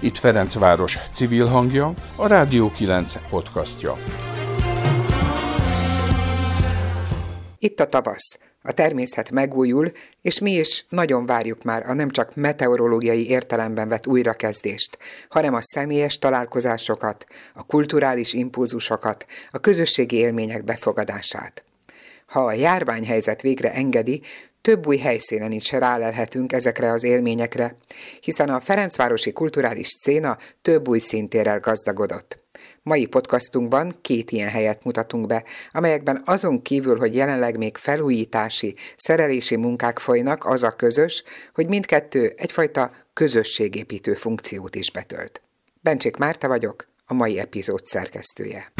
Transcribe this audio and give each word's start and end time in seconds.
Itt 0.00 0.18
Ferencváros 0.18 0.98
civil 1.12 1.46
hangja, 1.46 1.92
a 2.16 2.26
Rádió 2.26 2.70
9 2.70 3.12
podcastja. 3.28 3.96
Itt 7.58 7.80
a 7.80 7.86
tavasz. 7.86 8.38
A 8.62 8.72
természet 8.72 9.30
megújul, 9.30 9.92
és 10.22 10.38
mi 10.38 10.52
is 10.52 10.86
nagyon 10.88 11.26
várjuk 11.26 11.62
már 11.62 11.88
a 11.88 11.92
nem 11.92 12.10
csak 12.10 12.34
meteorológiai 12.34 13.28
értelemben 13.28 13.88
vett 13.88 14.06
újrakezdést, 14.06 14.98
hanem 15.28 15.54
a 15.54 15.62
személyes 15.62 16.18
találkozásokat, 16.18 17.26
a 17.54 17.66
kulturális 17.66 18.32
impulzusokat, 18.32 19.26
a 19.50 19.58
közösségi 19.58 20.16
élmények 20.16 20.64
befogadását. 20.64 21.64
Ha 22.26 22.44
a 22.44 22.52
járványhelyzet 22.52 23.42
végre 23.42 23.72
engedi, 23.72 24.22
több 24.66 24.86
új 24.86 24.96
helyszínen 24.96 25.52
is 25.52 25.72
rálelhetünk 25.72 26.52
ezekre 26.52 26.90
az 26.90 27.02
élményekre, 27.02 27.74
hiszen 28.20 28.48
a 28.48 28.60
Ferencvárosi 28.60 29.32
kulturális 29.32 29.88
széna 29.88 30.38
több 30.62 30.88
új 30.88 30.98
szintérrel 30.98 31.60
gazdagodott. 31.60 32.38
Mai 32.82 33.06
podcastunkban 33.06 33.92
két 34.00 34.30
ilyen 34.30 34.48
helyet 34.48 34.84
mutatunk 34.84 35.26
be, 35.26 35.44
amelyekben 35.72 36.22
azon 36.24 36.62
kívül, 36.62 36.98
hogy 36.98 37.14
jelenleg 37.14 37.56
még 37.56 37.76
felújítási, 37.76 38.74
szerelési 38.96 39.56
munkák 39.56 39.98
folynak, 39.98 40.44
az 40.44 40.62
a 40.62 40.70
közös, 40.70 41.22
hogy 41.54 41.68
mindkettő 41.68 42.32
egyfajta 42.36 42.90
közösségépítő 43.12 44.14
funkciót 44.14 44.74
is 44.74 44.90
betölt. 44.90 45.42
Bencsék 45.80 46.16
Márta 46.16 46.48
vagyok, 46.48 46.88
a 47.04 47.14
mai 47.14 47.38
epizód 47.38 47.84
szerkesztője. 47.84 48.75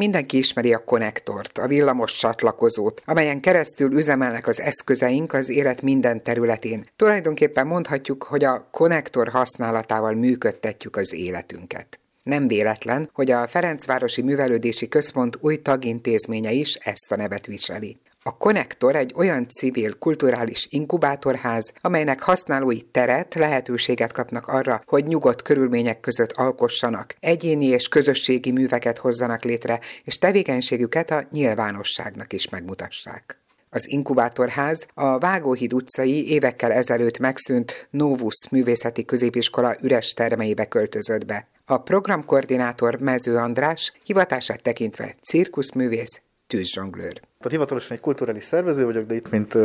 Mindenki 0.00 0.38
ismeri 0.38 0.74
a 0.74 0.84
konnektort, 0.84 1.58
a 1.58 1.66
villamos 1.66 2.12
csatlakozót, 2.12 3.02
amelyen 3.04 3.40
keresztül 3.40 3.92
üzemelnek 3.92 4.46
az 4.46 4.60
eszközeink 4.60 5.32
az 5.32 5.48
élet 5.48 5.82
minden 5.82 6.22
területén. 6.22 6.84
Tulajdonképpen 6.96 7.66
mondhatjuk, 7.66 8.22
hogy 8.22 8.44
a 8.44 8.68
konnektor 8.70 9.28
használatával 9.28 10.12
működtetjük 10.12 10.96
az 10.96 11.14
életünket. 11.14 12.00
Nem 12.22 12.48
véletlen, 12.48 13.10
hogy 13.12 13.30
a 13.30 13.46
Ferencvárosi 13.46 14.22
Művelődési 14.22 14.88
Központ 14.88 15.38
új 15.40 15.56
tagintézménye 15.56 16.52
is 16.52 16.74
ezt 16.74 17.12
a 17.12 17.16
nevet 17.16 17.46
viseli. 17.46 17.96
A 18.22 18.36
Konnektor 18.36 18.96
egy 18.96 19.12
olyan 19.16 19.48
civil, 19.48 19.98
kulturális 19.98 20.66
inkubátorház, 20.70 21.72
amelynek 21.80 22.22
használói 22.22 22.80
teret, 22.80 23.34
lehetőséget 23.34 24.12
kapnak 24.12 24.46
arra, 24.46 24.82
hogy 24.86 25.04
nyugodt 25.04 25.42
körülmények 25.42 26.00
között 26.00 26.32
alkossanak, 26.32 27.14
egyéni 27.20 27.66
és 27.66 27.88
közösségi 27.88 28.50
műveket 28.50 28.98
hozzanak 28.98 29.44
létre, 29.44 29.80
és 30.04 30.18
tevékenységüket 30.18 31.10
a 31.10 31.24
nyilvánosságnak 31.30 32.32
is 32.32 32.48
megmutassák. 32.48 33.38
Az 33.70 33.88
inkubátorház 33.88 34.86
a 34.94 35.18
Vágóhíd 35.18 35.72
utcai 35.72 36.30
évekkel 36.30 36.72
ezelőtt 36.72 37.18
megszűnt 37.18 37.88
Novus 37.90 38.48
művészeti 38.50 39.04
középiskola 39.04 39.76
üres 39.82 40.12
termeibe 40.12 40.64
költözött 40.64 41.26
be. 41.26 41.48
A 41.64 41.78
programkoordinátor 41.78 42.98
Mező 42.98 43.36
András 43.36 43.92
hivatását 44.04 44.62
tekintve 44.62 45.14
cirkuszművész, 45.22 46.20
tűzzsonglőr. 46.50 47.20
Hivatalosan 47.48 47.92
egy 47.92 48.00
kulturális 48.00 48.44
szervező 48.44 48.84
vagyok, 48.84 49.06
de 49.06 49.14
itt 49.14 49.30
mint 49.30 49.56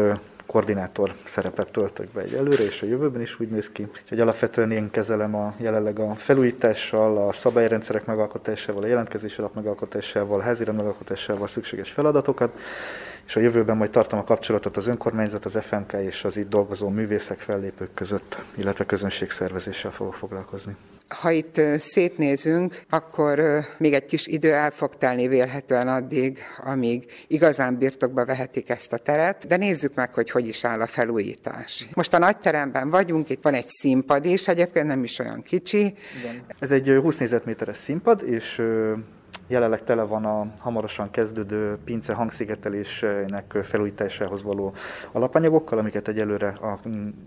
koordinátor 0.46 1.14
szerepet 1.24 1.72
töltök 1.72 2.08
be 2.14 2.22
egy 2.22 2.34
előre, 2.34 2.64
és 2.64 2.82
a 2.82 2.86
jövőben 2.86 3.22
is 3.22 3.40
úgy 3.40 3.50
néz 3.50 3.70
ki. 3.72 3.88
Úgyhogy 4.02 4.20
alapvetően 4.20 4.72
én 4.72 4.90
kezelem 4.90 5.36
a 5.36 5.54
jelenleg 5.58 6.00
a 6.00 6.14
felújítással, 6.14 7.28
a 7.28 7.32
szabályrendszerek 7.32 8.06
megalkotásával, 8.06 8.84
a 8.84 8.88
jelentkezési 8.88 9.40
alap 9.40 9.56
megalkotásával, 9.56 10.40
a 10.40 10.44
házirend 10.44 10.78
megalkotásával 10.78 11.48
szükséges 11.48 11.92
feladatokat, 11.92 12.60
és 13.26 13.36
a 13.36 13.40
jövőben 13.40 13.78
majd 13.78 13.90
tartom 13.90 14.20
a 14.20 14.24
kapcsolatot 14.24 14.78
az 14.78 14.88
önkormányzat, 14.88 15.46
az 15.46 15.58
FMK 15.62 15.94
és 15.94 16.24
az 16.24 16.38
itt 16.38 16.50
dolgozó 16.50 16.90
művészek, 16.90 17.40
fellépők 17.40 17.94
között, 17.94 18.38
illetve 18.58 18.86
közönségszervezéssel 18.86 19.92
fogok 19.92 20.14
foglalkozni. 20.14 20.76
Ha 21.08 21.32
itt 21.32 21.62
szétnézünk, 21.78 22.82
akkor 22.90 23.66
még 23.78 23.94
egy 23.94 24.06
kis 24.06 24.28
idő 24.28 24.54
el 24.54 24.72
fog 24.72 24.96
telni 24.96 25.28
vélhetően 25.28 25.88
addig, 25.88 26.40
amíg 26.64 27.12
igazán 27.28 27.78
birtokba 27.78 28.26
vehetik 28.26 28.70
ezt 28.70 28.94
a 28.94 28.98
teret, 28.98 29.48
de 29.48 29.58
nézzük 29.58 29.94
meg, 29.94 30.14
hogy 30.14 30.30
hogy 30.30 30.48
is 30.48 30.66
áll 30.66 30.82
a 30.82 30.88
felújítás. 30.88 31.88
Most 31.94 32.14
a 32.14 32.18
nagyteremben 32.18 32.90
vagyunk, 32.90 33.30
itt 33.30 33.44
van 33.44 33.54
egy 33.54 33.68
színpad 33.68 34.26
is, 34.26 34.48
egyébként 34.48 34.88
nem 34.88 35.04
is 35.04 35.20
olyan 35.20 35.42
kicsi. 35.42 35.94
Igen. 36.20 36.46
Ez 36.60 36.72
egy 36.72 36.98
20 37.02 37.18
négyzetméteres 37.18 37.78
színpad, 37.78 38.24
és 38.28 38.62
Jelenleg 39.48 39.84
tele 39.84 40.02
van 40.02 40.26
a 40.26 40.48
hamarosan 40.60 41.12
kezdődő 41.12 41.78
pince 41.84 42.14
hangszigetelésnek 42.14 43.58
felújításához 43.64 44.44
való 44.44 44.74
alapanyagokkal, 45.12 45.78
amiket 45.78 46.08
egyelőre 46.08 46.58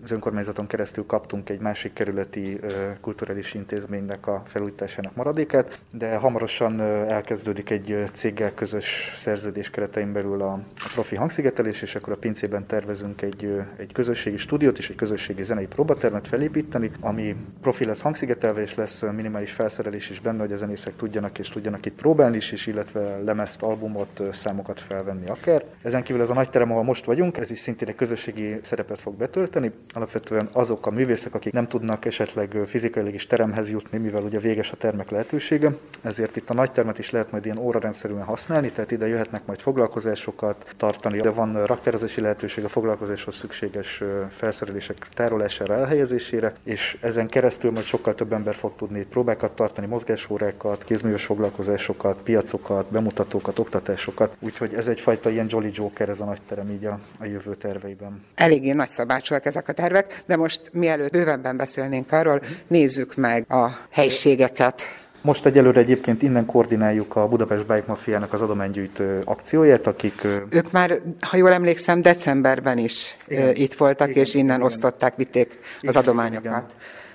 az 0.01 0.11
önkormányzaton 0.11 0.67
keresztül 0.67 1.05
kaptunk 1.05 1.49
egy 1.49 1.59
másik 1.59 1.93
kerületi 1.93 2.59
kulturális 3.01 3.53
intézménynek 3.53 4.27
a 4.27 4.41
felújításának 4.45 5.15
maradékát, 5.15 5.79
de 5.91 6.17
hamarosan 6.17 6.81
elkezdődik 6.81 7.69
egy 7.69 8.05
céggel 8.11 8.53
közös 8.53 9.13
szerződés 9.15 9.69
keretein 9.69 10.13
belül 10.13 10.41
a 10.41 10.59
profi 10.93 11.15
hangszigetelés, 11.15 11.81
és 11.81 11.95
akkor 11.95 12.13
a 12.13 12.17
pincében 12.17 12.65
tervezünk 12.65 13.21
egy, 13.21 13.61
egy 13.77 13.93
közösségi 13.93 14.37
stúdiót 14.37 14.77
és 14.77 14.89
egy 14.89 14.95
közösségi 14.95 15.43
zenei 15.43 15.67
próbatermet 15.67 16.27
felépíteni, 16.27 16.91
ami 16.99 17.35
profi 17.61 17.85
lesz 17.85 18.01
hangszigetelve, 18.01 18.61
és 18.61 18.75
lesz 18.75 19.01
minimális 19.01 19.51
felszerelés 19.51 20.09
is 20.09 20.19
benne, 20.19 20.39
hogy 20.39 20.51
a 20.51 20.57
zenészek 20.57 20.95
tudjanak 20.95 21.39
és 21.39 21.49
tudjanak 21.49 21.85
itt 21.85 21.93
próbálni 21.93 22.07
is, 22.33 22.51
és 22.51 22.67
illetve 22.67 23.17
lemezt, 23.25 23.61
albumot, 23.61 24.21
számokat 24.33 24.79
felvenni 24.79 25.27
akár. 25.29 25.63
Ezen 25.83 26.03
kívül 26.03 26.21
ez 26.21 26.29
a 26.29 26.33
nagy 26.33 26.49
terem, 26.49 26.71
ahol 26.71 26.83
most 26.83 27.05
vagyunk, 27.05 27.37
ez 27.37 27.51
is 27.51 27.59
szintén 27.59 27.87
egy 27.87 27.95
közösségi 27.95 28.59
szerepet 28.63 28.99
fog 28.99 29.15
betölteni. 29.15 29.71
Alapvetően 29.93 30.49
azok 30.51 30.85
a 30.85 30.91
művészek, 30.91 31.33
akik 31.33 31.53
nem 31.53 31.67
tudnak 31.67 32.05
esetleg 32.05 32.57
fizikailag 32.65 33.13
is 33.13 33.27
teremhez 33.27 33.69
jutni, 33.69 33.97
mivel 33.97 34.21
ugye 34.21 34.39
véges 34.39 34.71
a 34.71 34.75
termek 34.75 35.09
lehetősége, 35.09 35.71
ezért 36.01 36.35
itt 36.35 36.49
a 36.49 36.53
nagy 36.53 36.71
termet 36.71 36.99
is 36.99 37.09
lehet 37.09 37.31
majd 37.31 37.45
ilyen 37.45 37.57
órarendszerűen 37.57 38.23
használni, 38.23 38.71
tehát 38.71 38.91
ide 38.91 39.07
jöhetnek 39.07 39.45
majd 39.45 39.59
foglalkozásokat 39.59 40.73
tartani, 40.77 41.21
de 41.21 41.29
van 41.29 41.65
raktározési 41.65 42.21
lehetőség 42.21 42.63
a 42.63 42.69
foglalkozáshoz 42.69 43.35
szükséges 43.35 44.03
felszerelések 44.29 44.97
tárolására, 45.13 45.73
elhelyezésére, 45.73 46.53
és 46.63 46.97
ezen 47.01 47.27
keresztül 47.27 47.71
majd 47.71 47.85
sokkal 47.85 48.15
több 48.15 48.33
ember 48.33 48.55
fog 48.55 48.75
tudni 48.75 49.05
próbákat 49.05 49.51
tartani, 49.51 49.87
mozgásórákat, 49.87 50.83
kézműves 50.83 51.25
foglalkozások 51.25 51.98
kiállításokat, 51.99 52.23
piacokat, 52.23 52.85
bemutatókat, 52.91 53.59
oktatásokat. 53.59 54.37
Úgyhogy 54.39 54.73
ez 54.73 54.87
egyfajta 54.87 55.29
ilyen 55.29 55.45
Jolly 55.49 55.71
Joker 55.73 56.09
ez 56.09 56.19
a 56.19 56.25
nagy 56.25 56.41
terem 56.47 56.69
így 56.69 56.85
a, 56.85 56.99
a 57.19 57.25
jövő 57.25 57.55
terveiben. 57.55 58.23
Eléggé 58.35 58.71
nagy 58.71 58.89
szabácsúak 58.89 59.45
ezek 59.45 59.67
a 59.67 59.71
tervek, 59.71 60.23
de 60.25 60.35
most 60.35 60.61
mielőtt 60.73 61.11
bővebben 61.11 61.57
beszélnénk 61.57 62.11
arról, 62.11 62.41
nézzük 62.67 63.15
meg 63.15 63.51
a 63.51 63.69
helységeket. 63.89 64.81
Most 65.21 65.45
egyelőre 65.45 65.79
egyébként 65.79 66.21
innen 66.21 66.45
koordináljuk 66.45 67.15
a 67.15 67.27
Budapest 67.27 67.65
Bike 67.65 67.83
Mafiának 67.85 68.33
az 68.33 68.41
adománygyűjtő 68.41 69.21
akcióját, 69.25 69.87
akik... 69.87 70.23
Ők 70.49 70.71
már, 70.71 71.01
ha 71.19 71.37
jól 71.37 71.51
emlékszem, 71.51 72.01
decemberben 72.01 72.77
is 72.77 73.15
igen, 73.27 73.55
itt 73.55 73.73
voltak, 73.73 74.09
igen, 74.09 74.23
és 74.23 74.33
innen 74.33 74.55
igen. 74.55 74.67
osztották, 74.67 75.15
vitték 75.15 75.59
az 75.81 75.95
adományokat. 75.95 76.45
Igen. 76.45 76.65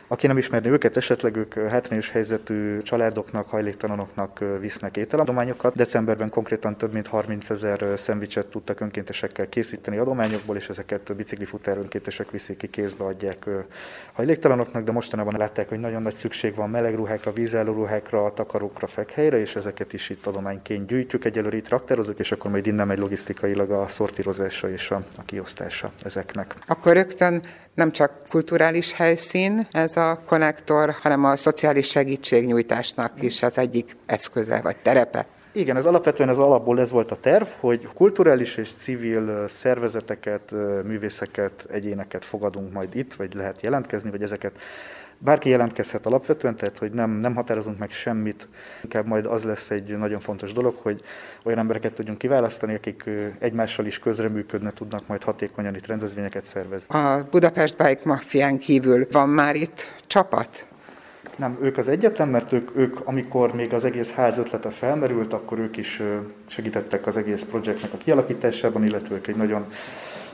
Aki 0.07 0.27
nem 0.27 0.39
ismerné 0.39 0.69
őket, 0.69 0.97
esetleg 0.97 1.37
ők 1.37 1.55
hátrányos 1.55 2.11
helyzetű 2.11 2.83
családoknak, 2.83 3.49
hajléktalanoknak 3.49 4.45
visznek 4.61 4.97
ételadományokat. 4.97 5.75
Decemberben 5.75 6.31
konkrétan 6.31 6.77
több 6.77 6.93
mint 6.93 7.07
30 7.07 7.51
ezer 7.51 7.85
szendvicset 7.97 8.47
tudtak 8.47 8.81
önkéntesekkel 8.81 9.49
készíteni 9.49 9.97
adományokból, 9.97 10.57
és 10.57 10.69
ezeket 10.69 11.17
biciklifutár 11.17 11.79
önkéntesek 11.79 12.31
viszik 12.31 12.57
ki, 12.57 12.67
kézbe 12.67 13.05
adják 13.05 13.47
hajléktalanoknak, 14.13 14.85
de 14.85 14.93
mostanában 14.93 15.35
látták, 15.37 15.69
hogy 15.69 15.81
nagyon 15.81 16.03
nagy 16.03 16.17
szükség 16.17 16.55
van 16.55 16.71
meleg 16.71 16.95
ruhákra, 16.95 17.33
vízálló 17.33 17.73
ruhákra, 17.73 18.33
takarókra, 18.33 18.87
fekhelyre, 18.87 19.41
és 19.41 19.57
ezeket 19.57 19.93
is 19.93 20.11
itt 20.11 20.27
adományként 20.27 20.87
gyűjtjük. 20.87 21.25
Egyelőre 21.25 21.57
itt 21.57 21.69
raktározunk, 21.69 22.19
és 22.19 22.33
akkor 22.33 22.51
majd 22.51 22.67
innen 22.67 22.87
megy 22.87 22.99
logisztikailag 22.99 23.71
a 23.71 23.89
szortírozása 23.89 24.71
és 24.71 24.91
a, 24.91 25.05
a 25.17 25.23
kiosztása 25.25 25.93
ezeknek. 26.03 26.55
Akkor 26.67 26.93
rögtön 26.93 27.43
nem 27.75 27.93
csak 27.93 28.23
kulturális 28.29 28.93
helyszín 28.93 29.67
ez 29.71 29.94
a 29.97 30.21
konnektor, 30.27 30.95
hanem 31.03 31.25
a 31.25 31.37
szociális 31.37 31.89
segítségnyújtásnak 31.89 33.13
is 33.21 33.43
az 33.43 33.59
egyik 33.59 33.97
eszköze 34.07 34.61
vagy 34.63 34.77
terepe. 34.77 35.27
Igen, 35.53 35.77
ez 35.77 35.87
alapvetően 35.87 36.29
az 36.29 36.39
alapból 36.39 36.81
ez 36.81 36.91
volt 36.91 37.11
a 37.11 37.17
terv, 37.17 37.47
hogy 37.61 37.89
kulturális 37.95 38.57
és 38.57 38.73
civil 38.73 39.49
szervezeteket, 39.49 40.51
művészeket, 40.85 41.67
egyéneket 41.71 42.25
fogadunk 42.25 42.73
majd 42.73 42.97
itt, 42.97 43.15
vagy 43.15 43.35
lehet 43.35 43.63
jelentkezni, 43.63 44.11
vagy 44.11 44.23
ezeket 44.23 44.63
Bárki 45.19 45.49
jelentkezhet 45.49 46.07
alapvetően, 46.07 46.57
tehát 46.57 46.79
hogy 46.79 46.93
nem, 46.93 47.11
nem 47.11 47.35
határozunk 47.35 47.79
meg 47.79 47.91
semmit, 47.91 48.49
inkább 48.83 49.07
majd 49.07 49.27
az 49.27 49.45
lesz 49.45 49.71
egy 49.71 49.97
nagyon 49.99 50.21
fontos 50.21 50.53
dolog, 50.53 50.77
hogy 50.77 51.01
olyan 51.43 51.59
embereket 51.59 51.93
tudjunk 51.95 52.19
kiválasztani, 52.19 52.75
akik 52.75 53.05
egymással 53.39 53.87
is 53.87 53.99
közreműködne, 53.99 54.71
tudnak 54.71 55.07
majd 55.07 55.23
hatékonyan 55.23 55.75
itt 55.75 55.87
rendezvényeket 55.87 56.45
szervezni. 56.45 56.95
A 56.95 57.27
Budapest 57.31 57.77
Bike 57.77 58.01
Mafián 58.05 58.59
kívül 58.59 59.07
van 59.11 59.29
már 59.29 59.55
itt 59.55 59.95
csapat? 60.07 60.67
Nem, 61.37 61.59
ők 61.63 61.77
az 61.77 61.89
egyetlen, 61.89 62.29
mert 62.29 62.53
ők, 62.53 62.77
ők, 62.77 63.07
amikor 63.07 63.55
még 63.55 63.73
az 63.73 63.85
egész 63.85 64.13
ház 64.13 64.39
ötlete 64.39 64.71
felmerült, 64.71 65.33
akkor 65.33 65.59
ők 65.59 65.77
is 65.77 66.03
segítettek 66.47 67.07
az 67.07 67.17
egész 67.17 67.43
projektnek 67.43 67.93
a 67.93 67.97
kialakításában, 67.97 68.85
illetve 68.85 69.15
ők 69.15 69.27
egy 69.27 69.37
nagyon 69.37 69.67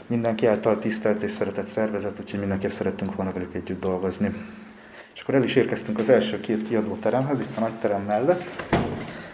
mindenki 0.07 0.47
által 0.47 0.79
tisztelt 0.79 1.23
és 1.23 1.31
szeretett 1.31 1.67
szervezet, 1.67 2.21
úgyhogy 2.21 2.41
mindenképp 2.41 2.71
szerettünk 2.71 3.15
volna 3.15 3.33
velük 3.33 3.55
együtt 3.55 3.81
dolgozni. 3.81 4.35
És 5.21 5.27
akkor 5.27 5.39
el 5.39 5.45
is 5.45 5.57
érkeztünk 5.57 5.99
az 5.99 6.09
első 6.09 6.41
két 6.41 6.69
kiadóteremhez, 6.69 7.41
itt 7.41 7.57
a 7.57 7.61
nagy 7.61 7.73
terem 7.73 8.03
mellett. 8.03 8.43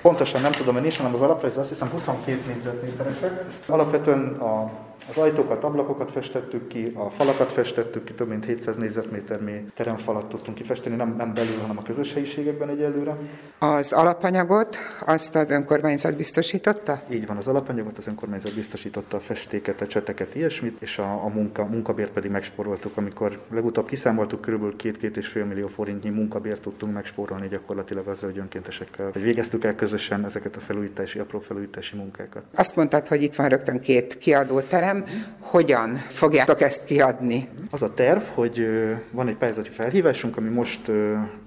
Pontosan 0.02 0.40
nem 0.40 0.52
tudom, 0.52 0.72
hogy 0.72 0.82
nincs, 0.82 0.96
hanem 0.96 1.14
az 1.14 1.22
alaprajz 1.22 1.56
azt 1.56 1.68
hiszem 1.68 1.88
22 1.88 2.40
négyzetméteresek. 2.46 3.44
Alapvetően 3.66 4.24
a 4.26 4.70
az 5.08 5.16
ajtókat, 5.16 5.64
ablakokat 5.64 6.10
festettük 6.10 6.69
ki, 6.69 6.93
a 6.94 7.10
falakat 7.10 7.52
festettük 7.52 8.04
ki, 8.04 8.12
több 8.12 8.28
mint 8.28 8.44
700 8.44 8.76
négyzetméternyi 8.76 9.64
teremfalat 9.75 10.26
tudtunk 10.26 10.56
kifesteni, 10.56 10.96
nem, 10.96 11.14
nem 11.16 11.34
belül, 11.34 11.58
hanem 11.60 11.78
a 11.78 11.82
közös 11.82 12.12
helyiségekben 12.12 12.69
egyelőre. 12.69 13.16
Az 13.58 13.93
alapanyagot 13.93 14.76
azt 15.06 15.37
az 15.37 15.50
önkormányzat 15.50 16.16
biztosította? 16.16 17.02
Így 17.08 17.26
van, 17.26 17.37
az 17.37 17.46
alapanyagot 17.46 17.98
az 17.98 18.06
önkormányzat 18.06 18.54
biztosította, 18.54 19.16
a 19.16 19.20
festéket, 19.20 19.81
a 19.81 19.87
cseteket, 19.87 20.34
ilyesmit, 20.34 20.76
és 20.81 20.98
a, 20.98 21.25
a 21.25 21.28
munka, 21.28 21.64
munkabért 21.64 22.10
pedig 22.10 22.31
megspóroltuk. 22.31 22.96
Amikor 22.96 23.40
legutóbb 23.50 23.88
kiszámoltuk, 23.88 24.40
kb. 24.40 24.82
2-2,5 24.82 25.46
millió 25.46 25.66
forintnyi 25.66 26.10
munkabért 26.10 26.60
tudtunk 26.60 26.93
megspórolni 26.93 27.48
gyakorlatilag 27.48 28.06
azzal, 28.06 28.31
hogy 28.31 28.38
önkéntesekkel, 28.38 29.10
hogy 29.12 29.22
végeztük 29.22 29.64
el 29.64 29.75
közösen 29.75 30.25
ezeket 30.25 30.56
a 30.56 30.60
felújítási, 30.60 31.19
apró 31.19 31.40
felújítási 31.40 31.96
munkákat. 31.96 32.43
Azt 32.54 32.76
mondtad, 32.76 33.08
hogy 33.08 33.22
itt 33.22 33.34
van 33.34 33.48
rögtön 33.48 33.81
két 33.81 34.19
kiadóterem, 34.19 34.85
kérdezem, 34.92 35.32
hogyan 35.38 35.96
fogjátok 35.96 36.60
ezt 36.60 36.84
kiadni? 36.84 37.48
Az 37.70 37.82
a 37.82 37.94
terv, 37.94 38.22
hogy 38.34 38.66
van 39.10 39.28
egy 39.28 39.36
pályázati 39.36 39.70
felhívásunk, 39.70 40.36
ami 40.36 40.48
most 40.48 40.90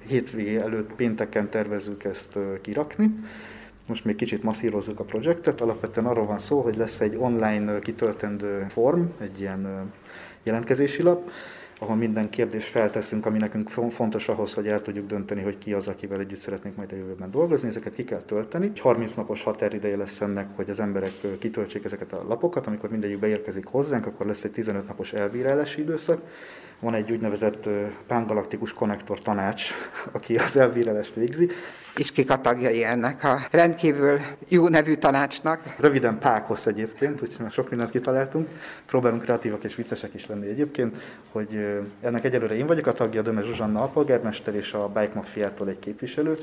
hétvégé 0.07 0.57
előtt 0.57 0.93
pénteken 0.93 1.49
tervezünk 1.49 2.03
ezt 2.03 2.37
kirakni. 2.61 3.11
Most 3.85 4.05
még 4.05 4.15
kicsit 4.15 4.43
masszírozzuk 4.43 4.99
a 4.99 5.03
projektet. 5.03 5.61
Alapvetően 5.61 6.05
arról 6.05 6.25
van 6.25 6.39
szó, 6.39 6.61
hogy 6.61 6.75
lesz 6.75 6.99
egy 6.99 7.15
online 7.17 7.79
kitöltendő 7.79 8.65
form, 8.69 9.01
egy 9.21 9.39
ilyen 9.39 9.91
jelentkezési 10.43 11.01
lap, 11.01 11.31
ahol 11.79 11.95
minden 11.95 12.29
kérdést 12.29 12.67
felteszünk, 12.67 13.25
ami 13.25 13.37
nekünk 13.37 13.69
fontos 13.69 14.27
ahhoz, 14.27 14.53
hogy 14.53 14.67
el 14.67 14.81
tudjuk 14.81 15.07
dönteni, 15.07 15.41
hogy 15.41 15.57
ki 15.57 15.73
az, 15.73 15.87
akivel 15.87 16.19
együtt 16.19 16.39
szeretnénk 16.39 16.75
majd 16.75 16.91
a 16.91 16.95
jövőben 16.95 17.31
dolgozni. 17.31 17.67
Ezeket 17.67 17.95
ki 17.95 18.03
kell 18.03 18.21
tölteni. 18.21 18.65
Egy 18.65 18.79
30 18.79 19.13
napos 19.13 19.43
határideje 19.43 19.97
lesz 19.97 20.21
ennek, 20.21 20.47
hogy 20.55 20.69
az 20.69 20.79
emberek 20.79 21.11
kitöltsék 21.39 21.83
ezeket 21.83 22.13
a 22.13 22.23
lapokat. 22.27 22.67
Amikor 22.67 22.89
mindegyik 22.89 23.19
beérkezik 23.19 23.65
hozzánk, 23.65 24.05
akkor 24.05 24.25
lesz 24.25 24.43
egy 24.43 24.51
15 24.51 24.87
napos 24.87 25.13
elbírálási 25.13 25.81
időszak. 25.81 26.21
Van 26.79 26.93
egy 26.93 27.11
úgynevezett 27.11 27.69
pángalaktikus 28.07 28.73
konnektor 28.73 29.19
tanács, 29.19 29.63
aki 30.11 30.35
az 30.35 30.57
elbírálást 30.57 31.13
végzi. 31.15 31.49
És 31.95 32.11
kik 32.11 32.29
a 32.29 32.41
tagjai 32.41 32.83
ennek 32.83 33.23
a 33.23 33.39
rendkívül 33.51 34.19
jó 34.47 34.67
nevű 34.67 34.95
tanácsnak? 34.95 35.75
Röviden 35.77 36.19
Pákosz 36.19 36.65
egyébként, 36.65 37.21
úgyhogy 37.21 37.39
már 37.39 37.51
sok 37.51 37.69
mindent 37.69 37.91
kitaláltunk. 37.91 38.47
Próbálunk 38.85 39.21
kreatívak 39.21 39.63
és 39.63 39.75
viccesek 39.75 40.13
is 40.13 40.27
lenni 40.27 40.47
egyébként, 40.47 40.95
hogy 41.31 41.79
ennek 42.01 42.25
egyelőre 42.25 42.55
én 42.55 42.67
vagyok 42.67 42.85
a 42.85 42.93
tagja, 42.93 43.21
Döme 43.21 43.41
Zsuzsanna 43.41 43.81
alpolgármester 43.81 44.55
és 44.55 44.73
a 44.73 44.87
Bike 44.87 45.11
Mafiától 45.13 45.69
egy 45.69 45.79
képviselő 45.79 46.37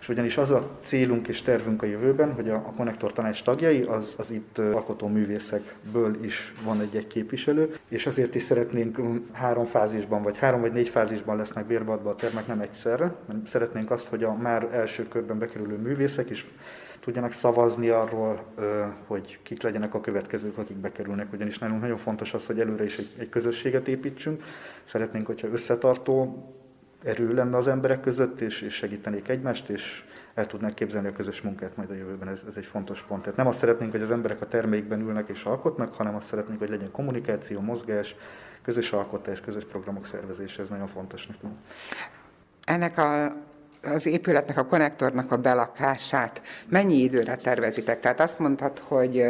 és 0.00 0.08
ugyanis 0.08 0.36
az 0.36 0.50
a 0.50 0.70
célunk 0.80 1.28
és 1.28 1.42
tervünk 1.42 1.82
a 1.82 1.86
jövőben, 1.86 2.32
hogy 2.32 2.48
a, 2.48 2.54
a 2.54 2.72
Konnektor 2.76 3.12
tanács 3.12 3.42
tagjai, 3.42 3.82
az, 3.82 4.14
az 4.18 4.30
itt 4.30 4.58
alkotó 4.58 5.08
művészekből 5.08 6.24
is 6.24 6.52
van 6.64 6.80
egy-egy 6.80 7.06
képviselő, 7.06 7.76
és 7.88 8.06
azért 8.06 8.34
is 8.34 8.42
szeretnénk 8.42 9.00
három 9.32 9.64
fázisban, 9.64 10.22
vagy 10.22 10.36
három 10.36 10.60
vagy 10.60 10.72
négy 10.72 10.88
fázisban 10.88 11.36
lesznek 11.36 11.66
bérbeadva 11.66 12.10
a 12.10 12.14
termek, 12.14 12.46
nem 12.46 12.60
egyszerre. 12.60 13.14
Szeretnénk 13.46 13.90
azt, 13.90 14.06
hogy 14.06 14.24
a 14.24 14.34
már 14.34 14.68
első 14.72 15.02
körben 15.02 15.38
bekerülő 15.38 15.76
művészek 15.76 16.30
is 16.30 16.46
tudjanak 17.00 17.32
szavazni 17.32 17.88
arról, 17.88 18.44
hogy 19.06 19.38
kik 19.42 19.62
legyenek 19.62 19.94
a 19.94 20.00
következők, 20.00 20.58
akik 20.58 20.76
bekerülnek, 20.76 21.32
ugyanis 21.32 21.58
nálunk 21.58 21.80
nagyon 21.80 21.96
fontos 21.96 22.34
az, 22.34 22.46
hogy 22.46 22.60
előre 22.60 22.84
is 22.84 22.98
egy, 22.98 23.08
egy 23.18 23.28
közösséget 23.28 23.88
építsünk. 23.88 24.42
Szeretnénk, 24.84 25.26
hogyha 25.26 25.48
összetartó 25.48 26.44
erő 27.04 27.34
lenne 27.34 27.56
az 27.56 27.68
emberek 27.68 28.00
között, 28.00 28.40
és, 28.40 28.60
és 28.60 28.74
segítenék 28.74 29.28
egymást, 29.28 29.68
és 29.68 30.04
el 30.34 30.46
tudnák 30.46 30.74
képzelni 30.74 31.08
a 31.08 31.12
közös 31.12 31.40
munkát 31.40 31.76
majd 31.76 31.90
a 31.90 31.94
jövőben, 31.94 32.28
ez, 32.28 32.42
ez 32.48 32.56
egy 32.56 32.64
fontos 32.64 33.04
pont. 33.08 33.22
Tehát 33.22 33.36
nem 33.36 33.46
azt 33.46 33.58
szeretnénk, 33.58 33.90
hogy 33.90 34.02
az 34.02 34.10
emberek 34.10 34.40
a 34.40 34.46
termékben 34.46 35.00
ülnek 35.00 35.28
és 35.28 35.42
alkotnak, 35.42 35.94
hanem 35.94 36.14
azt 36.14 36.28
szeretnénk, 36.28 36.58
hogy 36.58 36.68
legyen 36.68 36.90
kommunikáció, 36.90 37.60
mozgás, 37.60 38.14
közös 38.62 38.92
alkotás, 38.92 39.40
közös 39.40 39.64
programok 39.64 40.06
szervezése, 40.06 40.62
ez 40.62 40.68
nagyon 40.68 40.88
fontos 40.88 41.26
nekünk. 41.26 41.52
Ennek 42.64 42.98
a 42.98 43.32
az 43.92 44.06
épületnek, 44.06 44.56
a 44.56 44.66
konnektornak 44.66 45.32
a 45.32 45.36
belakását 45.36 46.42
mennyi 46.68 46.96
időre 46.96 47.36
tervezitek? 47.36 48.00
Tehát 48.00 48.20
azt 48.20 48.38
mondtad, 48.38 48.78
hogy 48.78 49.24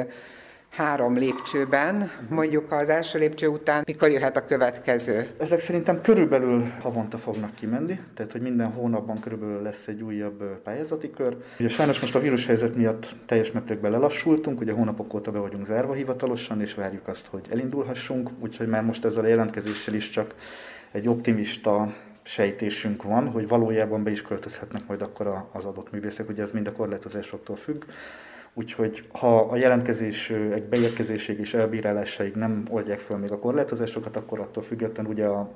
három 0.77 1.17
lépcsőben, 1.19 2.11
mondjuk 2.29 2.73
az 2.73 2.89
első 2.89 3.19
lépcső 3.19 3.47
után, 3.47 3.83
mikor 3.87 4.11
jöhet 4.11 4.37
a 4.37 4.45
következő? 4.45 5.29
Ezek 5.39 5.61
szerintem 5.61 6.01
körülbelül 6.01 6.65
havonta 6.81 7.19
fognak 7.19 7.55
kimenni, 7.55 8.01
tehát 8.15 8.33
hogy 8.33 8.41
minden 8.41 8.73
hónapban 8.73 9.21
körülbelül 9.21 9.63
lesz 9.63 9.87
egy 9.87 10.03
újabb 10.03 10.43
pályázati 10.63 11.11
kör. 11.11 11.37
Ugye 11.59 11.69
sajnos 11.69 12.01
most 12.01 12.15
a 12.15 12.21
vírushelyzet 12.21 12.77
miatt 12.77 13.15
teljes 13.27 13.53
mértékben 13.53 13.91
lelassultunk, 13.91 14.61
ugye 14.61 14.73
hónapok 14.73 15.15
óta 15.15 15.31
be 15.31 15.39
vagyunk 15.39 15.67
zárva 15.67 15.93
hivatalosan, 15.93 16.61
és 16.61 16.75
várjuk 16.75 17.09
azt, 17.09 17.27
hogy 17.27 17.47
elindulhassunk, 17.51 18.31
úgyhogy 18.41 18.69
már 18.69 18.83
most 18.83 19.05
ezzel 19.05 19.25
a 19.25 19.29
jelentkezéssel 19.29 19.95
is 19.95 20.11
csak 20.11 20.35
egy 20.93 21.09
optimista 21.09 21.95
sejtésünk 22.23 23.03
van, 23.03 23.31
hogy 23.31 23.49
valójában 23.49 24.03
be 24.03 24.11
is 24.11 24.23
költözhetnek 24.23 24.83
majd 24.87 25.03
akkor 25.03 25.47
az 25.53 25.65
adott 25.65 25.93
művészek, 25.93 26.29
ugye 26.29 26.43
ez 26.43 26.53
mind 26.53 26.67
a 26.67 26.73
korlátozásoktól 26.73 27.57
függ. 27.57 27.85
Úgyhogy 28.59 29.09
ha 29.13 29.41
a 29.41 29.57
jelentkezés 29.57 30.31
egy 30.31 30.65
beérkezésig 30.65 31.39
és 31.39 31.55
elbírálásaig 31.55 32.35
nem 32.35 32.63
oldják 32.71 33.01
fel 33.01 33.17
még 33.17 33.33
a 33.33 33.39
korlátozásokat, 33.39 34.17
akkor 34.17 34.41
attól 34.41 34.63
függetlenül 34.63 35.13
ugye 35.13 35.27
a, 35.27 35.51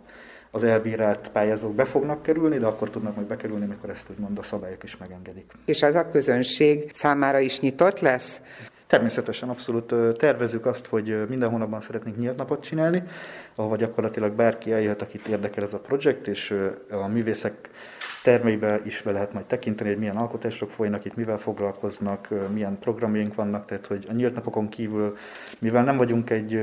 az 0.51 0.65
elbírált 0.65 1.31
pályázók 1.33 1.75
be 1.75 1.85
fognak 1.85 2.23
kerülni, 2.23 2.59
de 2.59 2.67
akkor 2.67 2.91
tudnak 2.91 3.15
majd 3.15 3.27
bekerülni, 3.27 3.65
amikor 3.65 3.91
ezt 3.91 4.11
úgymond 4.11 4.39
a 4.39 4.43
szabályok 4.43 4.83
is 4.83 4.97
megengedik. 4.97 5.53
És 5.65 5.83
az 5.83 5.95
a 5.95 6.11
közönség 6.11 6.93
számára 6.93 7.39
is 7.39 7.61
nyitott 7.61 8.01
lesz? 8.01 8.43
Természetesen 8.91 9.49
abszolút 9.49 9.95
tervezük 10.19 10.67
azt, 10.67 10.87
hogy 10.87 11.29
minden 11.29 11.51
hónapban 11.51 11.81
szeretnénk 11.81 12.19
nyílt 12.19 12.37
napot 12.37 12.63
csinálni, 12.63 13.03
ahol 13.55 13.77
gyakorlatilag 13.77 14.33
bárki 14.33 14.73
eljöhet, 14.73 15.03
akit 15.03 15.27
érdekel 15.27 15.63
ez 15.63 15.75
a 15.75 15.79
projekt, 15.79 16.27
és 16.27 16.55
a 16.91 17.07
művészek 17.07 17.71
termeibe 18.23 18.81
is 18.85 19.03
be 19.03 19.13
lehet 19.13 19.33
majd 19.33 19.45
tekinteni, 19.45 19.89
hogy 19.89 19.99
milyen 19.99 20.17
alkotások 20.17 20.71
folynak 20.71 21.05
itt, 21.05 21.17
mivel 21.17 21.39
foglalkoznak, 21.39 22.29
milyen 22.53 22.79
programjaink 22.79 23.35
vannak, 23.35 23.67
tehát 23.67 23.87
hogy 23.87 24.07
a 24.09 24.13
nyílt 24.13 24.35
napokon 24.35 24.69
kívül, 24.69 25.17
mivel 25.59 25.85
nem 25.85 25.97
vagyunk 25.97 26.31
egy 26.31 26.61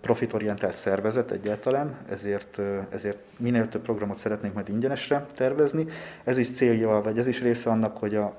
profitorientált 0.00 0.76
szervezet 0.76 1.30
egyáltalán, 1.30 1.96
ezért, 2.10 2.60
ezért 2.90 3.18
minél 3.36 3.68
több 3.68 3.82
programot 3.82 4.16
szeretnénk 4.16 4.54
majd 4.54 4.68
ingyenesre 4.68 5.26
tervezni. 5.34 5.86
Ez 6.24 6.38
is 6.38 6.50
célja, 6.50 7.00
vagy 7.04 7.18
ez 7.18 7.28
is 7.28 7.40
része 7.40 7.70
annak, 7.70 7.96
hogy 7.96 8.14
a 8.14 8.36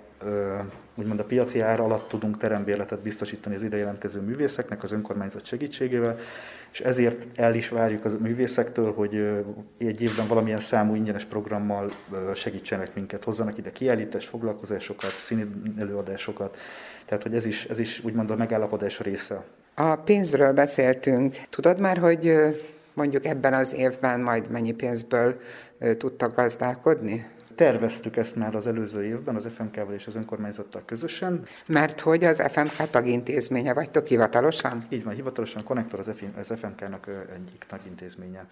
úgymond 0.96 1.20
a 1.20 1.24
piaci 1.24 1.60
ár 1.60 1.80
alatt 1.80 2.10
tudunk 2.10 2.38
terembérletet 2.38 3.00
biztosítani 3.00 3.56
az 3.56 3.64
ide 3.64 3.78
jelentkező 3.78 4.20
művészeknek 4.20 4.84
az 4.84 4.92
önkormányzat 4.92 5.46
segítségével, 5.46 6.18
és 6.72 6.80
ezért 6.80 7.40
el 7.40 7.56
is 7.56 7.70
várjuk 7.70 8.06
a 8.06 8.10
művészektől, 8.20 8.94
hogy 8.94 9.16
egy 9.78 10.02
évben 10.02 10.28
valamilyen 10.28 10.60
számú 10.60 10.96
ingyenes 10.96 11.26
programmal 11.26 11.90
segítsenek 12.36 12.96
minket, 12.96 13.24
hozzanak 13.24 13.58
ide 13.58 13.72
kiállítás, 13.72 14.26
foglalkozásokat, 14.26 15.10
színi 15.10 15.46
előadásokat, 15.78 16.58
tehát 17.06 17.24
hogy 17.24 17.36
ez 17.36 17.46
is, 17.46 17.66
ez 17.66 17.80
is 17.80 18.04
úgymond 18.04 18.32
a 18.32 18.36
megállapodás 18.36 19.00
része. 19.00 19.44
A 19.76 19.96
pénzről 19.96 20.54
beszéltünk. 20.54 21.36
Tudod 21.50 21.80
már, 21.80 21.98
hogy 21.98 22.34
mondjuk 22.94 23.26
ebben 23.26 23.54
az 23.54 23.74
évben 23.74 24.22
majd 24.22 24.52
mennyi 24.52 24.72
pénzből 24.72 25.40
tudtak 25.98 26.36
gazdálkodni? 26.36 27.26
Terveztük 27.60 28.18
ezt 28.18 28.36
már 28.36 28.56
az 28.56 28.68
előző 28.68 29.04
évben 29.04 29.36
az 29.36 29.48
FMK-val 29.56 29.94
és 29.94 30.08
az 30.08 30.16
önkormányzattal 30.16 30.82
közösen. 30.86 31.44
Mert 31.66 32.00
hogy 32.00 32.24
az 32.24 32.44
FMK 32.52 32.90
tagintézménye 32.90 33.74
vagytok 33.74 34.08
hivatalosan? 34.08 34.82
Így 34.90 35.04
van, 35.04 35.14
hivatalosan 35.14 35.64
az, 35.98 36.12
az 36.40 36.54
FMK-nak 36.60 37.08
egyik 37.36 37.66
tagintézménye. 37.68 38.48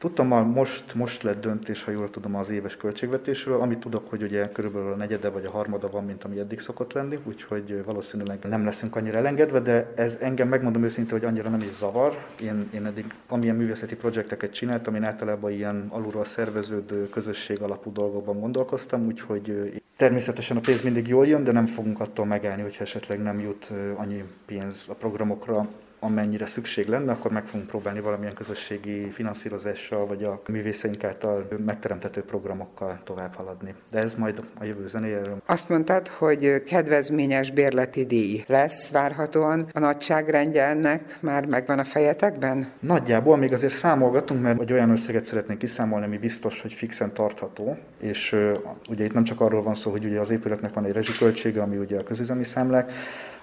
Tudtam, 0.00 0.26
most, 0.28 0.94
most 0.94 1.22
lett 1.22 1.40
döntés, 1.40 1.84
ha 1.84 1.90
jól 1.90 2.10
tudom, 2.10 2.34
az 2.34 2.50
éves 2.50 2.76
költségvetésről, 2.76 3.60
amit 3.60 3.78
tudok, 3.78 4.10
hogy 4.10 4.22
ugye 4.22 4.48
körülbelül 4.48 4.92
a 4.92 4.96
negyede 4.96 5.28
vagy 5.28 5.44
a 5.44 5.50
harmada 5.50 5.90
van, 5.90 6.04
mint 6.04 6.24
ami 6.24 6.38
eddig 6.38 6.60
szokott 6.60 6.92
lenni, 6.92 7.18
úgyhogy 7.24 7.84
valószínűleg 7.84 8.38
nem 8.48 8.64
leszünk 8.64 8.96
annyira 8.96 9.16
elengedve, 9.16 9.60
de 9.60 9.92
ez 9.96 10.18
engem 10.20 10.48
megmondom 10.48 10.84
őszintén, 10.84 11.18
hogy 11.18 11.28
annyira 11.28 11.48
nem 11.48 11.60
is 11.60 11.72
zavar. 11.72 12.18
Én, 12.42 12.68
én 12.74 12.86
eddig 12.86 13.04
amilyen 13.28 13.56
művészeti 13.56 13.96
projekteket 13.96 14.52
csináltam, 14.52 14.94
én 14.94 15.04
általában 15.04 15.50
ilyen 15.50 15.86
alulról 15.88 16.24
szerveződő 16.24 17.08
közösség 17.08 17.62
alapú 17.62 17.92
dolgokban 17.92 18.40
gondolkoztam, 18.40 19.06
úgyhogy 19.06 19.72
természetesen 19.96 20.56
a 20.56 20.60
pénz 20.60 20.82
mindig 20.82 21.08
jól 21.08 21.26
jön, 21.26 21.44
de 21.44 21.52
nem 21.52 21.66
fogunk 21.66 22.00
attól 22.00 22.26
megállni, 22.26 22.62
hogyha 22.62 22.84
esetleg 22.84 23.22
nem 23.22 23.40
jut 23.40 23.72
annyi 23.96 24.24
pénz 24.46 24.84
a 24.88 24.94
programokra, 24.94 25.68
amennyire 26.00 26.46
szükség 26.46 26.86
lenne, 26.86 27.12
akkor 27.12 27.30
meg 27.30 27.46
fogunk 27.46 27.68
próbálni 27.68 28.00
valamilyen 28.00 28.34
közösségi 28.34 29.10
finanszírozással, 29.10 30.06
vagy 30.06 30.22
a 30.22 30.42
művészeink 30.48 31.04
által 31.04 31.48
megteremtető 31.64 32.22
programokkal 32.22 33.00
tovább 33.04 33.34
haladni. 33.34 33.74
De 33.90 33.98
ez 33.98 34.14
majd 34.14 34.42
a 34.58 34.64
jövő 34.64 34.88
zenéjéről. 34.88 35.42
Azt 35.46 35.68
mondtad, 35.68 36.08
hogy 36.08 36.62
kedvezményes 36.62 37.50
bérleti 37.50 38.04
díj 38.04 38.44
lesz 38.46 38.90
várhatóan. 38.90 39.68
A 39.72 39.78
nagyságrendje 39.78 40.66
ennek 40.66 41.18
már 41.20 41.46
megvan 41.46 41.78
a 41.78 41.84
fejetekben? 41.84 42.70
Nagyjából 42.80 43.36
még 43.36 43.52
azért 43.52 43.72
számolgatunk, 43.72 44.42
mert 44.42 44.60
egy 44.60 44.72
olyan 44.72 44.90
összeget 44.90 45.24
szeretnénk 45.24 45.58
kiszámolni, 45.58 46.06
ami 46.06 46.18
biztos, 46.18 46.60
hogy 46.60 46.72
fixen 46.72 47.12
tartható, 47.12 47.76
és 48.00 48.32
uh, 48.32 48.58
ugye 48.88 49.04
itt 49.04 49.12
nem 49.12 49.24
csak 49.24 49.40
arról 49.40 49.62
van 49.62 49.74
szó, 49.74 49.90
hogy 49.90 50.04
ugye 50.04 50.20
az 50.20 50.30
épületnek 50.30 50.72
van 50.72 50.84
egy 50.84 50.92
rezsiköltsége, 50.92 51.62
ami 51.62 51.76
ugye 51.76 51.98
a 51.98 52.02
közüzemi 52.02 52.44
számlák, 52.44 52.92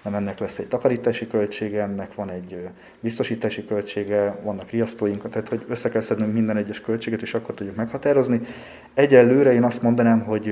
hanem 0.08 0.22
ennek 0.22 0.40
lesz 0.40 0.60
egy 0.60 0.68
takarítási 0.68 1.28
költsége, 1.28 1.82
ennek 1.82 2.16
van 2.16 2.30
egy 2.30 2.70
biztosítási 3.00 3.66
költsége, 3.66 4.40
vannak 4.44 4.70
riasztóink, 4.70 5.30
tehát 5.30 5.50
hogy 5.50 5.66
össze 5.68 5.90
kell 5.90 6.02
szednünk 6.02 6.34
minden 6.34 6.58
egyes 6.58 6.82
költséget, 6.82 7.22
és 7.22 7.34
akkor 7.34 7.56
tudjuk 7.56 7.76
meghatározni. 7.76 8.42
Egyelőre 8.94 9.54
én 9.54 9.64
azt 9.64 9.82
mondanám, 9.82 10.20
hogy 10.20 10.48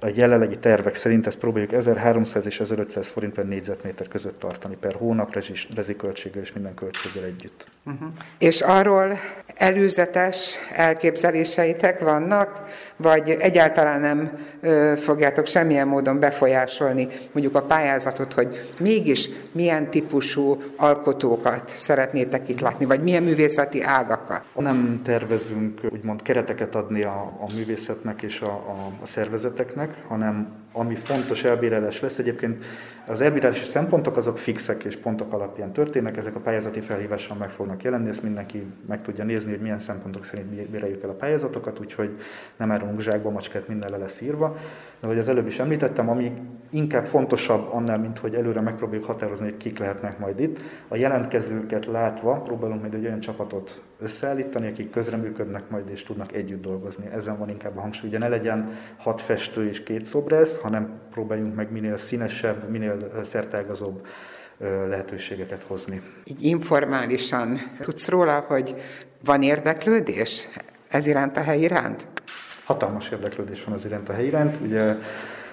a 0.00 0.10
jelenlegi 0.14 0.58
tervek 0.58 0.94
szerint 0.94 1.26
ezt 1.26 1.38
próbáljuk 1.38 1.72
1300 1.72 2.46
és 2.46 2.60
1500 2.60 3.06
forint 3.06 3.32
per 3.32 3.46
négyzetméter 3.46 4.08
között 4.08 4.38
tartani 4.38 4.76
per 4.80 4.92
hónap, 4.92 5.34
rezis, 5.34 5.68
reziköltséggel 5.74 6.42
és 6.42 6.52
minden 6.52 6.74
költséggel 6.74 7.24
együtt. 7.24 7.64
Uh-huh. 7.84 8.08
És 8.38 8.60
arról 8.60 9.12
előzetes 9.54 10.58
elképzeléseitek 10.72 12.00
vannak, 12.00 12.62
vagy 12.96 13.30
egyáltalán 13.30 14.00
nem 14.00 14.38
fogjátok 14.96 15.46
semmilyen 15.46 15.88
módon 15.88 16.18
befolyásolni 16.18 17.08
mondjuk 17.32 17.56
a 17.56 17.62
pályázatot, 17.62 18.32
hogy 18.32 18.70
mégis 18.78 19.28
milyen 19.52 19.90
típusú 19.90 20.62
alkotókat 20.76 21.68
szeretnétek 21.68 22.48
itt 22.48 22.60
látni, 22.60 22.84
vagy 22.84 23.02
milyen 23.02 23.22
művészeti 23.22 23.82
ágakat? 23.82 24.44
Nem 24.58 25.00
tervezünk 25.04 25.80
úgymond 25.90 26.22
kereteket 26.22 26.74
adni 26.74 27.02
a, 27.02 27.36
a 27.40 27.54
művészetnek 27.54 28.22
és 28.22 28.40
a, 28.40 28.46
a, 28.46 28.92
a 29.02 29.06
szervezeteknek, 29.06 29.94
hanem 30.08 30.62
ami 30.72 30.94
fontos 30.94 31.44
elbírálás 31.44 32.00
lesz. 32.00 32.18
Egyébként 32.18 32.64
az 33.06 33.20
elbírálási 33.20 33.64
szempontok 33.64 34.16
azok 34.16 34.38
fixek 34.38 34.84
és 34.84 34.96
pontok 34.96 35.32
alapján 35.32 35.72
történnek, 35.72 36.16
ezek 36.16 36.34
a 36.34 36.40
pályázati 36.40 36.80
felhíváson 36.80 37.36
meg 37.36 37.50
fognak 37.50 37.82
jelenni, 37.82 38.08
ezt 38.08 38.22
mindenki 38.22 38.66
meg 38.86 39.02
tudja 39.02 39.24
nézni, 39.24 39.50
hogy 39.50 39.60
milyen 39.60 39.78
szempontok 39.78 40.24
szerint 40.24 40.70
bíráljuk 40.70 41.02
el 41.02 41.10
a 41.10 41.14
pályázatokat, 41.14 41.80
úgyhogy 41.80 42.16
nem 42.56 42.70
árulunk 42.70 43.00
zsákba, 43.00 43.30
macskát 43.30 43.68
minden 43.68 43.90
le 43.90 43.96
lesz 43.96 44.20
írva. 44.20 44.56
De 45.00 45.06
ahogy 45.06 45.18
az 45.18 45.28
előbb 45.28 45.46
is 45.46 45.58
említettem, 45.58 46.08
ami 46.08 46.32
inkább 46.70 47.06
fontosabb 47.06 47.72
annál, 47.72 47.98
mint 47.98 48.18
hogy 48.18 48.34
előre 48.34 48.60
megpróbáljuk 48.60 49.04
határozni, 49.04 49.44
hogy 49.44 49.56
kik 49.56 49.78
lehetnek 49.78 50.18
majd 50.18 50.40
itt. 50.40 50.58
A 50.88 50.96
jelentkezőket 50.96 51.86
látva 51.86 52.34
próbálunk 52.34 52.80
majd 52.80 52.94
egy 52.94 53.04
olyan 53.04 53.20
csapatot 53.20 53.82
összeállítani, 54.00 54.66
akik 54.66 54.90
közreműködnek 54.90 55.70
majd 55.70 55.88
és 55.88 56.02
tudnak 56.02 56.32
együtt 56.32 56.62
dolgozni. 56.62 57.10
Ezen 57.12 57.38
van 57.38 57.48
inkább 57.48 57.76
a 57.76 57.80
hangsúly. 57.80 58.08
Ugye 58.08 58.18
ne 58.18 58.28
legyen 58.28 58.72
hat 58.96 59.20
festő 59.20 59.68
és 59.68 59.82
két 59.82 60.06
szobrász, 60.06 60.60
hanem 60.60 61.00
próbáljunk 61.10 61.54
meg 61.54 61.72
minél 61.72 61.96
színesebb, 61.96 62.68
minél 62.68 62.93
szertágazóbb 63.22 64.06
lehetőségeket 64.88 65.62
hozni. 65.66 66.02
Így 66.24 66.42
informálisan 66.42 67.58
tudsz 67.80 68.08
róla, 68.08 68.40
hogy 68.40 68.74
van 69.24 69.42
érdeklődés 69.42 70.48
ez 70.88 71.06
iránt 71.06 71.36
a 71.36 71.42
hely 71.42 71.60
iránt? 71.60 72.06
Hatalmas 72.64 73.10
érdeklődés 73.10 73.64
van 73.64 73.74
az 73.74 73.84
iránt 73.84 74.08
a 74.08 74.12
hely 74.12 74.26
iránt. 74.26 74.58
Ugye 74.60 74.94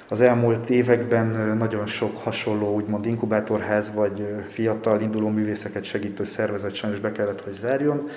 az 0.07 0.21
elmúlt 0.21 0.69
években 0.69 1.57
nagyon 1.57 1.87
sok 1.87 2.17
hasonló, 2.17 2.75
úgymond 2.75 3.05
inkubátorház 3.05 3.93
vagy 3.93 4.27
fiatal 4.47 5.01
induló 5.01 5.29
művészeket 5.29 5.83
segítő 5.83 6.23
szervezet 6.23 6.75
sajnos 6.75 6.99
be 6.99 7.11
kellett, 7.11 7.41
hogy 7.41 7.53
zárjon 7.53 8.09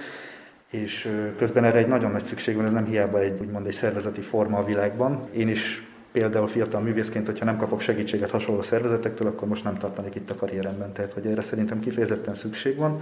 és 0.74 1.08
közben 1.38 1.64
erre 1.64 1.78
egy 1.78 1.86
nagyon 1.86 2.10
nagy 2.10 2.24
szükség 2.24 2.56
van, 2.56 2.64
ez 2.64 2.72
nem 2.72 2.84
hiába 2.84 3.20
egy, 3.20 3.40
úgymond 3.40 3.66
egy 3.66 3.74
szervezeti 3.74 4.20
forma 4.20 4.58
a 4.58 4.64
világban. 4.64 5.28
Én 5.32 5.48
is 5.48 5.82
például 6.14 6.46
fiatal 6.46 6.80
művészként, 6.80 7.26
hogyha 7.26 7.44
nem 7.44 7.56
kapok 7.56 7.80
segítséget 7.80 8.30
hasonló 8.30 8.62
szervezetektől, 8.62 9.28
akkor 9.28 9.48
most 9.48 9.64
nem 9.64 9.78
tartanék 9.78 10.14
itt 10.14 10.30
a 10.30 10.34
karrieremben. 10.34 10.92
Tehát, 10.92 11.12
hogy 11.12 11.26
erre 11.26 11.40
szerintem 11.40 11.80
kifejezetten 11.80 12.34
szükség 12.34 12.76
van 12.76 13.00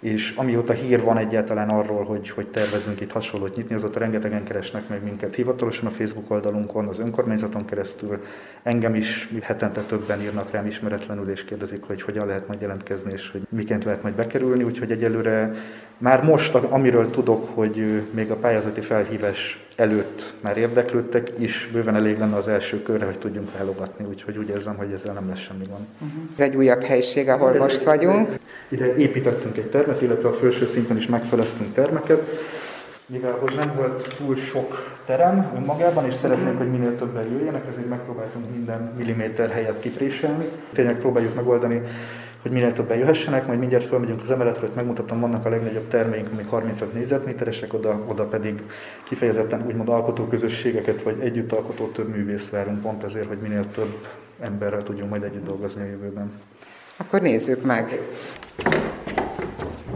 és 0.00 0.34
amióta 0.36 0.72
hír 0.72 1.02
van 1.02 1.18
egyáltalán 1.18 1.68
arról, 1.68 2.04
hogy, 2.04 2.30
hogy 2.30 2.46
tervezünk 2.46 3.00
itt 3.00 3.12
hasonlót 3.12 3.56
nyitni, 3.56 3.74
azóta 3.74 3.98
rengetegen 3.98 4.44
keresnek 4.44 4.88
meg 4.88 5.02
minket 5.02 5.34
hivatalosan 5.34 5.86
a 5.86 5.90
Facebook 5.90 6.30
oldalunkon, 6.30 6.88
az 6.88 6.98
önkormányzaton 6.98 7.64
keresztül. 7.64 8.24
Engem 8.62 8.94
is 8.94 9.28
hetente 9.42 9.80
többen 9.80 10.20
írnak 10.20 10.50
rám 10.50 10.66
ismeretlenül, 10.66 11.30
és 11.30 11.44
kérdezik, 11.44 11.82
hogy 11.82 12.02
hogyan 12.02 12.26
lehet 12.26 12.46
majd 12.46 12.60
jelentkezni, 12.60 13.12
és 13.12 13.30
hogy 13.30 13.40
miként 13.48 13.84
lehet 13.84 14.02
majd 14.02 14.14
bekerülni. 14.14 14.62
Úgyhogy 14.62 14.90
egyelőre 14.90 15.54
már 15.98 16.24
most, 16.24 16.54
amiről 16.54 17.10
tudok, 17.10 17.48
hogy 17.54 18.02
még 18.10 18.30
a 18.30 18.36
pályázati 18.36 18.80
felhívás 18.80 19.66
előtt 19.80 20.32
már 20.40 20.56
érdeklődtek, 20.56 21.30
is 21.38 21.68
bőven 21.72 21.94
elég 21.94 22.18
lenne 22.18 22.36
az 22.36 22.48
első 22.48 22.82
körre, 22.82 23.04
hogy 23.04 23.18
tudjunk 23.18 23.48
válogatni, 23.58 24.04
úgyhogy 24.08 24.36
úgy 24.36 24.48
érzem, 24.48 24.76
hogy 24.76 24.92
ezzel 24.92 25.12
nem 25.12 25.28
lesz 25.28 25.38
semmi 25.38 25.64
gond. 25.68 25.84
Uh-huh. 25.98 26.22
Ez 26.36 26.40
egy 26.40 26.56
újabb 26.56 26.82
helység, 26.82 27.28
ahol 27.28 27.52
De 27.52 27.58
most 27.58 27.82
vagyunk. 27.82 28.32
Ide 28.68 28.96
építettünk 28.96 29.56
egy 29.56 29.70
termet, 29.70 30.02
illetve 30.02 30.28
a 30.28 30.32
felső 30.32 30.66
szinten 30.66 30.96
is 30.96 31.06
megfeleztünk 31.06 31.74
termeket, 31.74 32.28
mivel 33.06 33.36
hogy 33.40 33.52
nem 33.56 33.72
volt 33.76 34.14
túl 34.16 34.36
sok 34.36 34.98
terem 35.06 35.52
önmagában, 35.56 36.06
és 36.06 36.14
szeretnénk, 36.14 36.58
hogy 36.58 36.70
minél 36.70 36.96
többen 36.96 37.26
jöjjenek, 37.32 37.62
ezért 37.70 37.88
megpróbáltunk 37.88 38.50
minden 38.50 38.92
milliméter 38.96 39.50
helyet 39.50 39.80
kipréselni. 39.80 40.48
Tényleg 40.72 40.98
próbáljuk 40.98 41.34
megoldani 41.34 41.82
hogy 42.42 42.50
minél 42.50 42.72
többen 42.72 42.98
jöhessenek, 42.98 43.46
majd 43.46 43.58
mindjárt 43.58 43.84
fölmegyünk 43.84 44.22
az 44.22 44.30
emeletről, 44.30 44.66
hogy 44.66 44.76
megmutatom, 44.76 45.20
vannak 45.20 45.44
a 45.44 45.48
legnagyobb 45.48 45.88
termeink, 45.88 46.28
amik 46.32 46.48
35 46.48 46.92
négyzetméteresek, 46.92 47.74
oda, 47.74 48.00
oda 48.06 48.24
pedig 48.24 48.62
kifejezetten 49.04 49.66
úgymond 49.66 49.88
alkotóközösségeket, 49.88 51.02
vagy 51.02 51.20
együtt 51.20 51.52
alkotó 51.52 51.86
több 51.86 52.08
művész 52.08 52.50
várunk, 52.50 52.80
pont 52.80 53.04
azért, 53.04 53.26
hogy 53.26 53.38
minél 53.38 53.66
több 53.66 54.06
emberrel 54.40 54.82
tudjunk 54.82 55.10
majd 55.10 55.22
együtt 55.22 55.44
dolgozni 55.44 55.82
a 55.82 55.86
jövőben. 55.86 56.32
Akkor 56.96 57.20
nézzük 57.20 57.62
meg. 57.62 58.00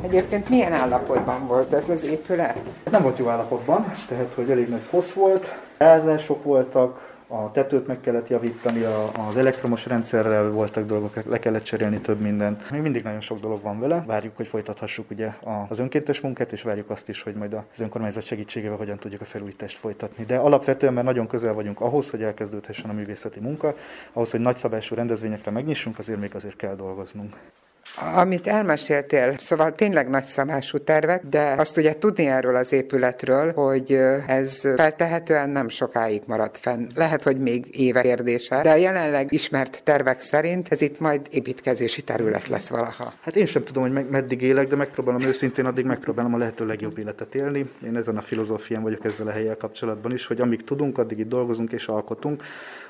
Egyébként 0.00 0.48
milyen 0.48 0.72
állapotban 0.72 1.46
volt 1.46 1.72
ez 1.72 1.88
az 1.88 2.04
épület? 2.04 2.56
Nem 2.90 3.02
volt 3.02 3.18
jó 3.18 3.28
állapotban, 3.28 3.90
tehát 4.08 4.32
hogy 4.34 4.50
elég 4.50 4.68
nagy 4.68 4.86
hossz 4.90 5.12
volt, 5.12 5.54
elzások 5.78 6.44
voltak, 6.44 7.13
a 7.26 7.50
tetőt 7.50 7.87
meg 7.87 8.00
kellett 8.00 8.28
javítani, 8.28 8.83
az 9.28 9.37
elektromos 9.37 9.87
rendszerrel 9.87 10.50
voltak 10.50 10.87
dolgok, 10.87 11.25
le 11.25 11.38
kellett 11.38 11.62
cserélni 11.62 12.00
több 12.00 12.21
mindent. 12.21 12.71
Még 12.71 12.81
mindig 12.81 13.02
nagyon 13.02 13.21
sok 13.21 13.40
dolog 13.40 13.62
van 13.62 13.81
vele. 13.81 14.04
Várjuk, 14.07 14.37
hogy 14.37 14.47
folytathassuk 14.47 15.11
ugye 15.11 15.33
az 15.69 15.78
önkéntes 15.78 16.21
munkát, 16.21 16.52
és 16.52 16.62
várjuk 16.62 16.90
azt 16.90 17.09
is, 17.09 17.23
hogy 17.23 17.35
majd 17.35 17.52
az 17.73 17.81
önkormányzat 17.81 18.23
segítségével 18.23 18.76
hogyan 18.76 18.99
tudjuk 18.99 19.21
a 19.21 19.25
felújítást 19.25 19.78
folytatni. 19.78 20.25
De 20.25 20.37
alapvetően 20.37 20.93
mert 20.93 21.07
nagyon 21.07 21.26
közel 21.26 21.54
vagyunk 21.54 21.81
ahhoz, 21.81 22.11
hogy 22.11 22.23
elkezdődhessen 22.23 22.90
a 22.90 22.93
művészeti 22.93 23.40
munka, 23.40 23.75
ahhoz, 24.12 24.31
hogy 24.31 24.40
nagyszabású 24.40 24.95
rendezvényekre 24.95 25.50
megnyissunk, 25.50 25.99
azért 25.99 26.21
még 26.21 26.35
azért 26.35 26.57
kell 26.57 26.75
dolgoznunk. 26.75 27.37
Amit 27.96 28.46
elmeséltél, 28.46 29.34
szóval 29.38 29.74
tényleg 29.74 30.08
nagy 30.08 30.24
szabású 30.24 30.78
tervek, 30.78 31.22
de 31.26 31.54
azt 31.58 31.76
ugye 31.76 31.98
tudni 31.98 32.26
erről 32.26 32.56
az 32.56 32.72
épületről, 32.72 33.52
hogy 33.52 33.92
ez 34.26 34.60
feltehetően 34.76 35.50
nem 35.50 35.68
sokáig 35.68 36.22
marad 36.26 36.56
fenn. 36.56 36.86
Lehet, 36.94 37.22
hogy 37.22 37.38
még 37.38 37.80
éve 37.80 38.00
kérdése, 38.00 38.62
de 38.62 38.70
a 38.70 38.74
jelenleg 38.74 39.32
ismert 39.32 39.82
tervek 39.84 40.20
szerint 40.20 40.72
ez 40.72 40.80
itt 40.80 41.00
majd 41.00 41.20
építkezési 41.30 42.02
terület 42.02 42.48
lesz 42.48 42.68
valaha. 42.68 43.12
Hát 43.20 43.36
én 43.36 43.46
sem 43.46 43.64
tudom, 43.64 43.82
hogy 43.82 43.92
meg, 43.92 44.10
meddig 44.10 44.42
élek, 44.42 44.68
de 44.68 44.76
megpróbálom 44.76 45.22
őszintén, 45.22 45.64
addig 45.64 45.84
megpróbálom 45.84 46.34
a 46.34 46.38
lehető 46.38 46.66
legjobb 46.66 46.98
életet 46.98 47.34
élni. 47.34 47.70
Én 47.84 47.96
ezen 47.96 48.16
a 48.16 48.20
filozófián 48.20 48.82
vagyok 48.82 49.04
ezzel 49.04 49.26
a 49.26 49.30
helyel 49.30 49.56
kapcsolatban 49.56 50.12
is, 50.12 50.26
hogy 50.26 50.40
amíg 50.40 50.64
tudunk, 50.64 50.98
addig 50.98 51.18
itt 51.18 51.28
dolgozunk 51.28 51.72
és 51.72 51.86
alkotunk. 51.86 52.42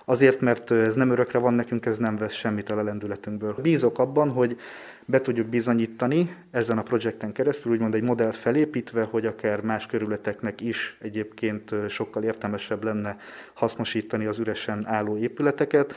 Azért, 0.04 0.40
mert 0.40 0.70
ez 0.70 0.94
nem 0.94 1.10
örökre 1.10 1.38
van 1.38 1.54
nekünk, 1.54 1.86
ez 1.86 1.98
nem 1.98 2.16
vesz 2.16 2.32
semmit 2.32 2.70
a 2.70 2.82
lendületünkből. 2.82 3.56
Bízok 3.62 3.98
abban, 3.98 4.30
hogy 4.30 4.58
be 5.04 5.20
tudjuk 5.20 5.46
bizonyítani 5.46 6.36
ezen 6.50 6.78
a 6.78 6.82
projekten 6.82 7.32
keresztül, 7.32 7.72
úgymond 7.72 7.94
egy 7.94 8.02
modell 8.02 8.30
felépítve, 8.30 9.02
hogy 9.02 9.26
akár 9.26 9.60
más 9.60 9.86
körületeknek 9.86 10.60
is 10.60 10.96
egyébként 11.00 11.74
sokkal 11.88 12.22
értelmesebb 12.22 12.84
lenne 12.84 13.18
hasznosítani 13.52 14.24
az 14.24 14.38
üresen 14.38 14.86
álló 14.86 15.16
épületeket, 15.16 15.94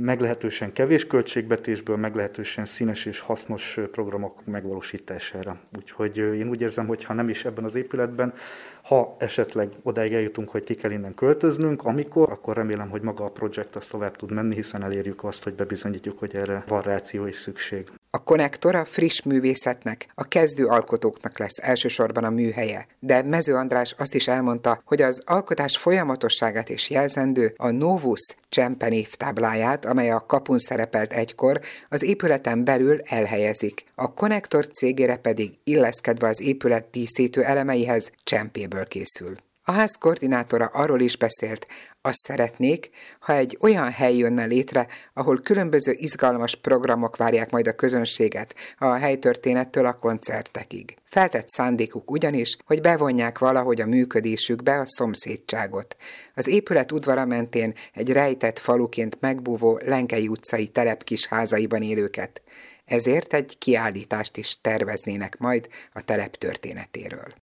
meglehetősen 0.00 0.72
kevés 0.72 1.06
költségbetésből, 1.06 1.96
meglehetősen 1.96 2.64
színes 2.64 3.04
és 3.04 3.20
hasznos 3.20 3.78
programok 3.90 4.44
megvalósítására. 4.44 5.60
Úgyhogy 5.76 6.16
én 6.16 6.48
úgy 6.48 6.60
érzem, 6.60 6.86
hogy 6.86 7.04
ha 7.04 7.14
nem 7.14 7.28
is 7.28 7.44
ebben 7.44 7.64
az 7.64 7.74
épületben, 7.74 8.34
ha 8.82 9.16
esetleg 9.18 9.68
odáig 9.82 10.12
eljutunk, 10.12 10.48
hogy 10.48 10.64
ki 10.64 10.74
kell 10.74 10.90
innen 10.90 11.14
költöznünk, 11.14 11.84
amikor, 11.84 12.30
akkor 12.30 12.56
remélem, 12.56 12.90
hogy 12.90 13.02
maga 13.02 13.24
a 13.24 13.30
projekt 13.30 13.76
az 13.76 13.86
tovább 13.86 14.16
tud 14.16 14.32
menni, 14.32 14.54
hiszen 14.54 14.82
elérjük 14.82 15.24
azt, 15.24 15.44
hogy 15.44 15.54
bebizonyítjuk, 15.54 16.18
hogy 16.18 16.34
erre 16.34 16.64
van 16.66 16.82
ráció 16.82 17.26
és 17.26 17.36
szükség. 17.36 17.90
A 18.10 18.22
konnektor 18.22 18.74
a 18.74 18.84
friss 18.84 19.22
művészetnek, 19.22 20.08
a 20.14 20.24
kezdő 20.24 20.66
alkotóknak 20.66 21.38
lesz 21.38 21.58
elsősorban 21.58 22.24
a 22.24 22.30
műhelye, 22.30 22.86
de 22.98 23.22
Mező 23.22 23.54
András 23.54 23.94
azt 23.98 24.14
is 24.14 24.28
elmondta, 24.28 24.82
hogy 24.84 25.02
az 25.02 25.22
alkotás 25.26 25.76
folyamatosságát 25.76 26.68
is 26.68 26.90
jelzendő 26.90 27.54
a 27.56 27.70
Novus 27.70 28.36
Csempe 28.48 28.88
névtábláját, 28.88 29.84
amely 29.84 30.10
a 30.10 30.24
kapun 30.26 30.58
szerepelt 30.58 31.12
egykor, 31.12 31.60
az 31.88 32.02
épületen 32.02 32.64
belül 32.64 33.00
elhelyezik. 33.04 33.84
A 33.94 34.14
konnektor 34.14 34.66
cégére 34.66 35.16
pedig 35.16 35.58
illeszkedve 35.64 36.28
az 36.28 36.40
épület 36.40 36.90
díszítő 36.90 37.42
elemeihez 37.42 38.12
csempéből 38.24 38.86
készül. 38.86 39.36
A 39.68 39.72
ház 39.72 39.96
koordinátora 39.98 40.66
arról 40.66 41.00
is 41.00 41.16
beszélt, 41.16 41.66
azt 42.00 42.18
szeretnék, 42.18 42.90
ha 43.20 43.34
egy 43.34 43.58
olyan 43.60 43.90
hely 43.90 44.16
jönne 44.16 44.44
létre, 44.44 44.86
ahol 45.14 45.40
különböző 45.40 45.92
izgalmas 45.92 46.54
programok 46.54 47.16
várják 47.16 47.50
majd 47.50 47.66
a 47.66 47.72
közönséget, 47.72 48.54
a 48.78 48.92
helytörténettől 48.92 49.86
a 49.86 49.98
koncertekig. 49.98 50.96
Feltett 51.04 51.48
szándékuk 51.48 52.10
ugyanis, 52.10 52.56
hogy 52.64 52.80
bevonják 52.80 53.38
valahogy 53.38 53.80
a 53.80 53.86
működésükbe 53.86 54.78
a 54.78 54.86
szomszédságot. 54.86 55.96
Az 56.34 56.48
épület 56.48 56.92
udvara 56.92 57.24
mentén 57.24 57.74
egy 57.94 58.12
rejtett 58.12 58.58
faluként 58.58 59.20
megbúvó 59.20 59.80
Lenkei 59.84 60.28
utcai 60.28 60.68
telep 60.68 61.04
kis 61.04 61.26
házaiban 61.26 61.82
élőket. 61.82 62.42
Ezért 62.84 63.34
egy 63.34 63.58
kiállítást 63.58 64.36
is 64.36 64.60
terveznének 64.60 65.38
majd 65.38 65.68
a 65.92 66.00
telep 66.00 66.36
történetéről. 66.36 67.34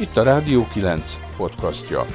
Itt 0.00 0.16
a 0.16 0.22
Rádió 0.22 0.66
9 0.72 1.18
podcastja. 1.36 2.06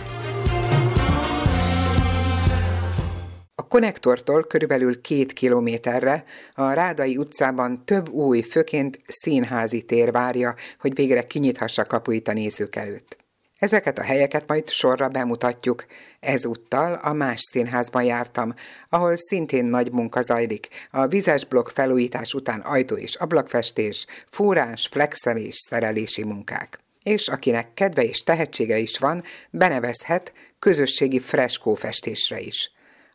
A 3.55 3.67
konnektortól 3.67 4.43
körülbelül 4.43 5.01
két 5.01 5.33
kilométerre 5.33 6.23
a 6.53 6.71
Rádai 6.71 7.17
utcában 7.17 7.85
több 7.85 8.09
új, 8.09 8.41
főként 8.41 9.01
színházi 9.07 9.81
tér 9.81 10.11
várja, 10.11 10.55
hogy 10.79 10.95
végre 10.95 11.27
kinyithassa 11.27 11.85
kapuit 11.85 12.27
a 12.27 12.33
nézők 12.33 12.75
előtt. 12.75 13.17
Ezeket 13.59 13.99
a 13.99 14.03
helyeket 14.03 14.47
majd 14.47 14.69
sorra 14.69 15.07
bemutatjuk. 15.07 15.85
Ezúttal 16.19 16.93
a 16.93 17.13
más 17.13 17.41
színházban 17.51 18.03
jártam, 18.03 18.53
ahol 18.89 19.15
szintén 19.15 19.65
nagy 19.65 19.91
munka 19.91 20.21
zajlik. 20.21 20.67
A 20.89 21.07
vizes 21.07 21.45
blokk 21.45 21.67
felújítás 21.67 22.33
után 22.33 22.59
ajtó 22.59 22.95
és 22.95 23.15
ablakfestés, 23.15 24.05
fúrás, 24.29 24.87
flexelés, 24.91 25.55
szerelési 25.55 26.23
munkák 26.23 26.81
és 27.03 27.27
akinek 27.27 27.73
kedve 27.73 28.03
és 28.03 28.23
tehetsége 28.23 28.77
is 28.77 28.97
van, 28.97 29.23
benevezhet 29.49 30.33
közösségi 30.59 31.19
freskófestésre 31.19 32.39
is. 32.39 32.71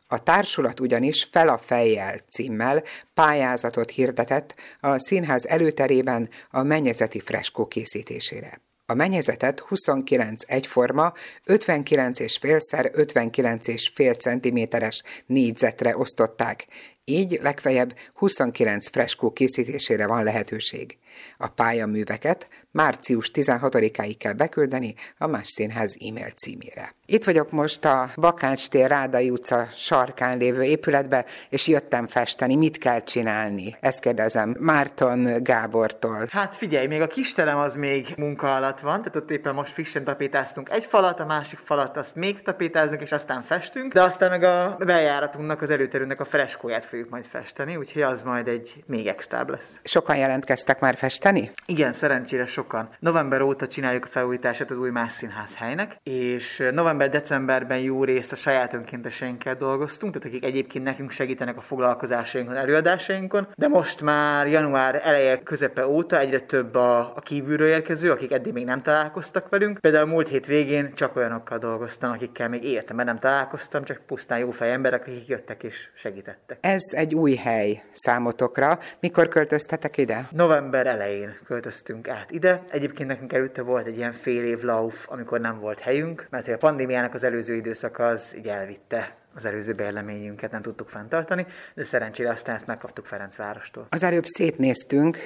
A 0.07 0.23
társulat 0.23 0.81
ugyanis 0.81 1.29
Fel 1.31 1.49
a 1.49 1.59
fejjel 1.59 2.19
címmel 2.31 2.83
pályázatot 3.15 3.91
hirdetett 3.91 4.55
a 4.81 4.99
színház 4.99 5.47
előterében 5.47 6.29
a 6.51 6.63
mennyezeti 6.63 7.21
freskó 7.21 7.67
készítésére. 7.67 8.61
A 8.87 8.95
mennyezetet 8.95 9.61
29 9.61 10.43
egyforma, 10.47 11.13
59 11.45 12.19
és 12.19 12.37
félszer 12.37 12.91
59 12.95 13.67
és 13.67 13.91
fél 13.95 14.15
centiméteres 14.15 15.03
négyzetre 15.27 15.97
osztották, 15.97 16.67
így 17.09 17.39
legfeljebb 17.43 17.95
29 18.15 18.89
freskó 18.89 19.33
készítésére 19.33 20.07
van 20.07 20.25
lehetőség. 20.25 20.99
A 21.37 21.49
pályaműveket 21.49 22.49
március 22.71 23.31
16-áig 23.35 24.15
kell 24.19 24.33
beküldeni 24.33 24.95
a 25.19 25.27
Más 25.27 25.49
Színház 25.49 25.97
e-mail 26.09 26.31
címére. 26.31 26.93
Itt 27.07 27.25
vagyok 27.25 27.51
most 27.51 27.85
a 27.85 28.11
Bakács 28.17 28.69
tér 28.69 28.89
Rádai 28.89 29.31
utca 29.31 29.69
sarkán 29.77 30.39
lévő 30.39 30.63
épületbe, 30.63 31.25
és 31.49 31.67
jöttem 31.67 32.07
festeni. 32.07 32.57
Mit 32.57 32.79
kell 32.79 33.03
csinálni? 33.03 33.77
Ezt 33.81 34.01
kérdezem 34.01 34.57
Márton 34.59 35.43
Gábortól. 35.43 36.29
Hát 36.31 36.55
figyelj, 36.55 36.87
még 36.87 37.01
a 37.01 37.07
kisterem 37.07 37.59
az 37.59 37.75
még 37.75 38.15
munka 38.17 38.55
alatt 38.55 38.81
van, 38.81 38.99
tehát 38.99 39.17
ott 39.17 39.31
éppen 39.31 39.55
most 39.55 39.73
frissen 39.73 40.05
tapétáztunk 40.05 40.71
egy 40.71 40.85
falat, 40.85 41.21
a 41.21 41.25
másik 41.25 41.59
falat 41.59 41.97
azt 41.97 42.15
még 42.15 42.43
tapétázunk, 42.43 43.01
és 43.01 43.13
aztán 43.13 43.43
festünk, 43.43 43.93
de 43.93 44.03
aztán 44.03 44.31
meg 44.31 44.43
a 44.43 44.77
bejáratunknak, 44.79 45.63
az 45.63 45.71
előterünknek 45.71 46.21
a 46.21 46.25
freskóját 46.25 46.85
fogjuk 46.99 47.17
majd 47.17 47.27
festeni, 47.27 47.77
úgyhogy 47.77 48.03
az 48.03 48.23
majd 48.23 48.49
egy 48.49 48.83
még 48.87 49.07
extrább 49.07 49.51
lesz. 49.51 49.81
Sokan 49.85 50.17
jelentkeztek 50.17 50.81
már 50.81 50.95
festeni? 50.97 51.51
Igen, 51.67 51.93
szerencsére 51.93 52.47
sokan. 52.47 52.89
November 52.99 53.41
óta 53.41 53.67
csináljuk 53.67 54.05
a 54.05 54.07
felújítását 54.07 54.71
az 54.71 54.79
új 54.79 54.91
más 54.91 55.13
színház 55.13 55.57
helynek, 55.57 55.97
és 56.03 56.69
november-decemberben 56.73 57.79
jó 57.79 58.05
részt 58.05 58.33
a 58.33 58.37
saját 58.37 58.73
önkénteseinkkel 58.75 59.55
dolgoztunk, 59.55 60.13
tehát 60.13 60.29
akik 60.29 60.45
egyébként 60.45 60.85
nekünk 60.85 61.11
segítenek 61.11 61.57
a 61.57 61.61
foglalkozásainkon, 61.61 62.57
előadásainkon, 62.57 63.49
de 63.55 63.69
most 63.69 64.01
már 64.01 64.47
január 64.47 65.01
eleje 65.05 65.43
közepe 65.43 65.87
óta 65.87 66.19
egyre 66.19 66.41
több 66.41 66.75
a, 66.75 66.99
a 66.99 67.21
kívülről 67.21 67.69
érkező, 67.69 68.11
akik 68.11 68.33
eddig 68.33 68.53
még 68.53 68.65
nem 68.65 68.83
találkoztak 68.83 69.49
velünk. 69.49 69.79
Például 69.79 70.07
múlt 70.07 70.29
hét 70.29 70.47
végén 70.47 70.95
csak 70.95 71.17
olyanokkal 71.17 71.59
dolgoztam, 71.59 72.11
akikkel 72.11 72.49
még 72.49 72.65
életemben 72.65 73.07
nem 73.07 73.19
találkoztam, 73.19 73.85
csak 73.85 74.01
pusztán 74.07 74.39
jó 74.39 74.51
fej 74.51 74.73
emberek, 74.73 75.01
akik 75.01 75.27
jöttek 75.29 75.63
és 75.63 75.89
segítettek. 75.95 76.59
Ez 76.61 76.88
egy 76.95 77.15
új 77.15 77.35
hely 77.35 77.83
számotokra. 77.93 78.79
Mikor 79.01 79.29
költöztetek 79.29 79.97
ide? 79.97 80.29
November 80.31 80.87
elején 80.87 81.37
költöztünk 81.45 82.09
át 82.09 82.31
ide. 82.31 82.63
Egyébként 82.69 83.09
nekünk 83.09 83.33
előtte 83.33 83.63
volt 83.63 83.87
egy 83.87 83.97
ilyen 83.97 84.13
fél 84.13 84.45
év 84.45 84.63
lauf, 84.63 85.07
amikor 85.11 85.41
nem 85.41 85.61
volt 85.61 85.79
helyünk, 85.79 86.27
mert 86.31 86.49
a 86.49 86.57
pandémiának 86.57 87.15
az 87.15 87.25
előző 87.25 87.55
időszak 87.55 87.99
az 87.99 88.35
így 88.37 88.49
elvitte 88.49 89.17
az 89.35 89.45
előző 89.45 89.73
bérleményünket 89.73 90.51
nem 90.51 90.63
tudtuk 90.63 90.89
fenntartani, 90.89 91.47
de 91.75 91.85
szerencsére 91.85 92.31
aztán 92.31 92.55
ezt 92.55 92.67
megkaptuk 92.67 93.07
Ferencvárostól. 93.07 93.87
Az 93.91 94.03
előbb 94.03 94.25
szétnéztünk, 94.25 95.19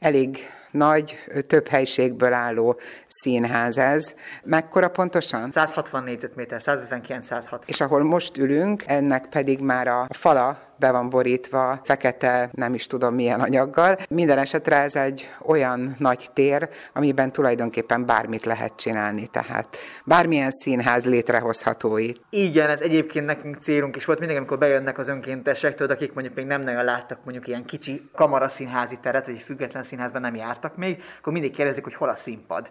elég 0.00 0.38
nagy, 0.70 1.18
több 1.46 1.68
helységből 1.68 2.32
álló 2.32 2.80
színház 3.08 3.78
ez. 3.78 4.14
Mekkora 4.44 4.88
pontosan? 4.88 5.50
160 5.50 6.04
négyzetméter, 6.04 6.60
159-160. 6.62 7.60
És 7.66 7.80
ahol 7.80 8.02
most 8.02 8.36
ülünk, 8.36 8.82
ennek 8.86 9.26
pedig 9.26 9.60
már 9.60 9.88
a 9.88 10.06
fala 10.08 10.70
be 10.80 10.90
van 10.90 11.08
borítva 11.08 11.80
fekete, 11.84 12.50
nem 12.52 12.74
is 12.74 12.86
tudom 12.86 13.14
milyen 13.14 13.40
anyaggal. 13.40 13.96
Minden 14.08 14.38
esetre 14.38 14.76
ez 14.76 14.94
egy 14.96 15.28
olyan 15.42 15.94
nagy 15.98 16.28
tér, 16.32 16.68
amiben 16.92 17.32
tulajdonképpen 17.32 18.06
bármit 18.06 18.44
lehet 18.44 18.76
csinálni, 18.76 19.26
tehát 19.26 19.76
bármilyen 20.04 20.50
színház 20.50 21.04
létrehozható 21.04 21.96
itt. 21.96 22.22
Igen, 22.30 22.70
ez 22.70 22.80
egyébként 22.80 23.26
nekünk 23.26 23.56
célunk 23.56 23.96
is 23.96 24.04
volt 24.04 24.18
mindig, 24.18 24.36
amikor 24.36 24.58
bejönnek 24.58 24.98
az 24.98 25.08
önkéntesek, 25.08 25.74
tudod, 25.74 25.96
akik 25.96 26.12
mondjuk 26.12 26.34
még 26.34 26.46
nem 26.46 26.60
nagyon 26.60 26.84
láttak 26.84 27.18
mondjuk 27.24 27.48
ilyen 27.48 27.64
kicsi 27.64 28.08
kamaraszínházi 28.14 28.98
teret, 29.02 29.26
vagy 29.26 29.42
független 29.42 29.82
színházban 29.90 30.20
nem 30.20 30.34
jártak 30.34 30.76
még, 30.76 31.02
akkor 31.18 31.32
mindig 31.32 31.52
kérdezik, 31.52 31.84
hogy 31.84 31.94
hol 31.94 32.08
a 32.08 32.14
színpad. 32.14 32.70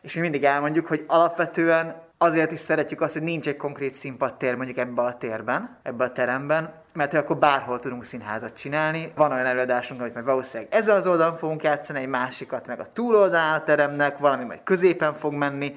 És 0.00 0.14
mi 0.14 0.20
mindig 0.20 0.44
elmondjuk, 0.44 0.86
hogy 0.86 1.04
alapvetően 1.06 2.02
azért 2.18 2.52
is 2.52 2.60
szeretjük 2.60 3.00
azt, 3.00 3.12
hogy 3.12 3.22
nincs 3.22 3.48
egy 3.48 3.56
konkrét 3.56 3.94
színpadtér 3.94 4.54
mondjuk 4.54 4.78
ebbe 4.78 5.02
a 5.02 5.16
térben, 5.16 5.78
ebbe 5.82 6.04
a 6.04 6.12
teremben, 6.12 6.72
mert 6.92 7.10
hogy 7.10 7.20
akkor 7.20 7.36
bárhol 7.36 7.80
tudunk 7.80 8.04
színházat 8.04 8.56
csinálni. 8.56 9.12
Van 9.14 9.32
olyan 9.32 9.46
előadásunk, 9.46 10.00
amit 10.00 10.14
majd 10.14 10.26
valószínűleg 10.26 10.74
ezzel 10.74 10.96
az 10.96 11.06
oldalon 11.06 11.36
fogunk 11.36 11.62
játszani, 11.62 12.00
egy 12.00 12.08
másikat 12.08 12.66
meg 12.66 12.80
a 12.80 12.86
túloldalán 12.92 13.54
a 13.54 13.62
teremnek, 13.62 14.18
valami 14.18 14.44
majd 14.44 14.60
középen 14.64 15.12
fog 15.14 15.32
menni, 15.32 15.74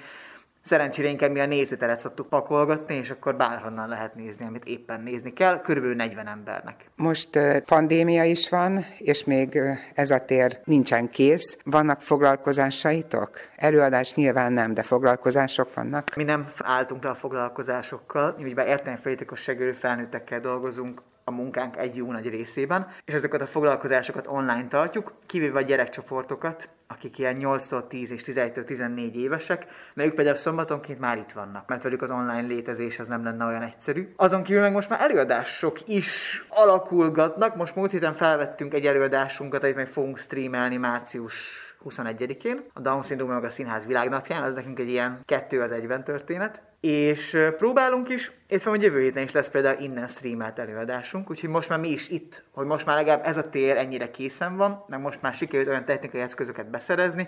Szerencsére 0.68 1.08
inkább 1.08 1.32
mi 1.32 1.40
a 1.40 1.46
nézőteret 1.46 2.00
szoktuk 2.00 2.30
pakolgatni, 2.30 2.96
és 2.96 3.10
akkor 3.10 3.36
bárhonnan 3.36 3.88
lehet 3.88 4.16
nézni, 4.16 4.46
amit 4.46 4.66
éppen 4.66 5.02
nézni 5.02 5.34
kell, 5.34 5.62
körülbelül 5.62 5.96
40 5.96 6.28
embernek. 6.28 6.90
Most 6.96 7.30
pandémia 7.66 8.24
is 8.24 8.50
van, 8.50 8.86
és 8.98 9.24
még 9.24 9.60
ez 9.94 10.12
a 10.12 10.26
tér 10.26 10.60
nincsen 10.64 11.10
kész. 11.10 11.58
Vannak 11.64 12.02
foglalkozásaitok? 12.02 13.40
Előadás 13.56 14.14
nyilván 14.14 14.54
nem, 14.54 14.74
de 14.74 14.84
foglalkozások 14.84 15.74
vannak? 15.74 16.16
Mi 16.16 16.24
nem 16.24 16.48
álltunk 16.58 17.04
le 17.04 17.10
a 17.10 17.16
foglalkozásokkal, 17.16 18.36
mi 18.38 18.52
ugye 18.52 18.68
értelmi 18.68 19.00
felítékos 19.02 19.42
segülő 19.42 19.72
felnőttekkel 19.72 20.40
dolgozunk, 20.40 21.02
a 21.28 21.32
munkánk 21.32 21.78
egy 21.78 21.96
jó 21.96 22.12
nagy 22.12 22.30
részében, 22.30 22.88
és 23.06 23.14
azokat 23.14 23.42
a 23.42 23.48
foglalkozásokat 23.48 24.28
online 24.28 24.68
tartjuk, 24.68 25.14
kivéve 25.26 25.60
a 25.60 25.62
gyerekcsoportokat, 25.62 26.70
akik 26.88 27.18
ilyen 27.18 27.38
8-tól 27.40 27.88
10 27.88 28.12
és 28.12 28.22
11-től 28.26 28.64
14 28.64 29.16
évesek, 29.16 29.66
mert 29.94 30.10
ők 30.10 30.16
például 30.16 30.36
szombatonként 30.36 31.00
már 31.00 31.18
itt 31.18 31.32
vannak, 31.32 31.68
mert 31.68 31.84
velük 31.84 32.02
az 32.02 32.12
online 32.12 32.48
létezés 32.48 33.00
az 33.00 33.08
nem 33.08 33.24
lenne 33.24 33.46
olyan 33.46 33.62
egyszerű. 33.62 34.14
Azon 34.16 34.44
kívül 34.44 34.62
meg 34.62 34.72
most 34.72 34.90
már 34.90 35.02
előadások 35.02 35.88
is 35.88 36.46
alakulgatnak, 36.50 37.56
most 37.56 37.76
múlt 37.76 37.92
héten 37.92 38.14
felvettünk 38.14 38.74
egy 38.74 38.86
előadásunkat, 38.86 39.64
amit 39.64 39.76
meg 39.76 39.88
fogunk 39.88 40.18
streamelni 40.18 40.78
március 40.78 41.66
21-én, 41.90 42.64
a 42.74 42.80
Down 42.80 43.04
Syndrome 43.04 43.34
meg 43.34 43.44
a 43.44 43.50
Színház 43.50 43.86
világnapján, 43.86 44.44
az 44.44 44.56
nekünk 44.56 44.80
egy 44.80 44.90
ilyen 44.90 45.22
kettő 45.26 45.62
az 45.62 45.72
egyben 45.72 46.04
történet. 46.04 46.62
És 46.80 47.38
próbálunk 47.58 48.10
is, 48.10 48.32
illetve 48.48 48.70
hogy 48.70 48.82
jövő 48.82 49.02
héten 49.02 49.24
is 49.24 49.32
lesz 49.32 49.50
például 49.50 49.82
innen 49.82 50.08
streamelt 50.08 50.60
előadásunk, 50.60 51.30
úgyhogy 51.30 51.50
most 51.50 51.70
már 51.70 51.80
mi 51.80 51.90
is 51.90 52.10
itt, 52.10 52.44
hogy 52.52 52.66
most 52.66 52.86
már 52.86 52.96
legalább 52.96 53.26
ez 53.26 53.38
a 53.38 53.50
tér 53.50 53.78
ennyire 53.78 54.12
készen 54.12 54.58
van, 54.58 54.86
meg 54.88 55.00
most 55.00 55.22
már 55.22 55.34
sikerült 55.34 55.68
olyan 55.68 55.86
technikai 55.86 56.22
eszközöket 56.22 56.70
beszerezni, 56.70 57.28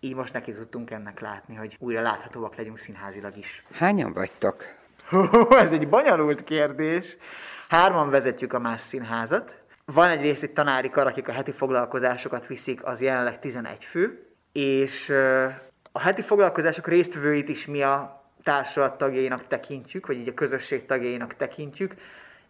így 0.00 0.14
most 0.14 0.32
neki 0.32 0.52
tudtunk 0.52 0.90
ennek 0.90 1.20
látni, 1.20 1.54
hogy 1.54 1.76
újra 1.78 2.02
láthatóak 2.02 2.56
legyünk 2.56 2.78
színházilag 2.78 3.36
is. 3.36 3.64
Hányan 3.72 4.12
vagytok? 4.12 4.64
Ez 5.50 5.72
egy 5.72 5.88
bonyolult 5.88 6.44
kérdés. 6.44 7.16
Hárman 7.68 8.10
vezetjük 8.10 8.52
a 8.52 8.58
más 8.58 8.80
színházat. 8.80 9.58
Van 9.84 10.08
egyrészt 10.08 10.42
egy 10.42 10.52
tanári 10.52 10.90
kar, 10.90 11.06
akik 11.06 11.28
a 11.28 11.32
heti 11.32 11.52
foglalkozásokat 11.52 12.46
viszik, 12.46 12.84
az 12.84 13.00
jelenleg 13.00 13.38
11 13.38 13.84
fő, 13.84 14.26
és 14.52 15.08
a 15.92 16.00
heti 16.00 16.22
foglalkozások 16.22 16.86
résztvevőit 16.88 17.48
is 17.48 17.66
mi 17.66 17.82
a 17.82 18.19
társulat 18.42 18.98
tagjainak 18.98 19.46
tekintjük, 19.46 20.06
vagy 20.06 20.16
így 20.16 20.28
a 20.28 20.34
közösség 20.34 20.86
tagjainak 20.86 21.34
tekintjük. 21.34 21.94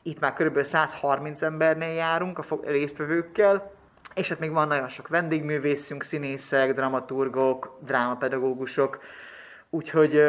Itt 0.02 0.20
már 0.20 0.32
kb. 0.32 0.62
130 0.62 1.42
embernél 1.42 1.94
járunk 1.94 2.38
a 2.38 2.44
résztvevőkkel, 2.64 3.72
és 4.14 4.28
hát 4.28 4.38
még 4.38 4.52
van 4.52 4.68
nagyon 4.68 4.88
sok 4.88 5.08
vendégművészünk, 5.08 6.02
színészek, 6.02 6.72
dramaturgok, 6.72 7.78
drámapedagógusok, 7.80 9.02
úgyhogy 9.70 10.22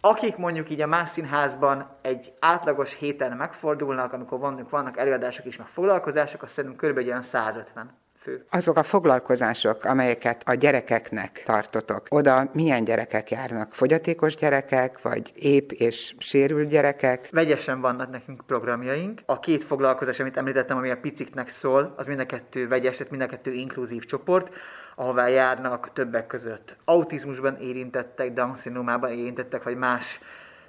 akik 0.00 0.36
mondjuk 0.36 0.70
így 0.70 0.80
a 0.80 0.86
más 0.86 1.08
színházban 1.08 1.88
egy 2.02 2.32
átlagos 2.40 2.94
héten 2.94 3.36
megfordulnak, 3.36 4.12
amikor 4.12 4.38
vannak, 4.38 4.70
vannak 4.70 4.98
előadások 4.98 5.44
és 5.44 5.56
meg 5.56 5.66
foglalkozások, 5.66 6.42
azt 6.42 6.52
szerintem 6.52 6.78
körülbelül 6.78 7.10
olyan 7.10 7.22
150 7.22 7.90
fő. 8.26 8.44
Azok 8.50 8.76
a 8.76 8.82
foglalkozások, 8.82 9.84
amelyeket 9.84 10.42
a 10.44 10.54
gyerekeknek 10.54 11.42
tartotok, 11.44 12.06
oda 12.08 12.50
milyen 12.52 12.84
gyerekek 12.84 13.30
járnak? 13.30 13.72
Fogyatékos 13.72 14.34
gyerekek, 14.34 15.02
vagy 15.02 15.32
épp 15.34 15.70
és 15.70 16.14
sérült 16.18 16.68
gyerekek? 16.68 17.28
Vegyesen 17.30 17.80
vannak 17.80 18.10
nekünk 18.10 18.42
programjaink. 18.46 19.20
A 19.26 19.40
két 19.40 19.64
foglalkozás, 19.64 20.20
amit 20.20 20.36
említettem, 20.36 20.76
ami 20.76 20.90
a 20.90 20.96
piciknek 20.96 21.48
szól, 21.48 21.94
az 21.96 22.06
mind 22.06 22.20
a 22.20 22.26
kettő 22.26 22.68
vegyes, 22.68 22.96
tehát 22.96 23.10
mind 23.10 23.22
a 23.22 23.26
kettő 23.26 23.52
inkluzív 23.52 24.04
csoport, 24.04 24.54
ahová 24.94 25.28
járnak 25.28 25.92
többek 25.92 26.26
között 26.26 26.76
autizmusban 26.84 27.56
érintettek, 27.56 28.32
Down 28.32 28.56
szindrómában 28.56 29.10
érintettek, 29.10 29.62
vagy 29.62 29.76
más 29.76 30.20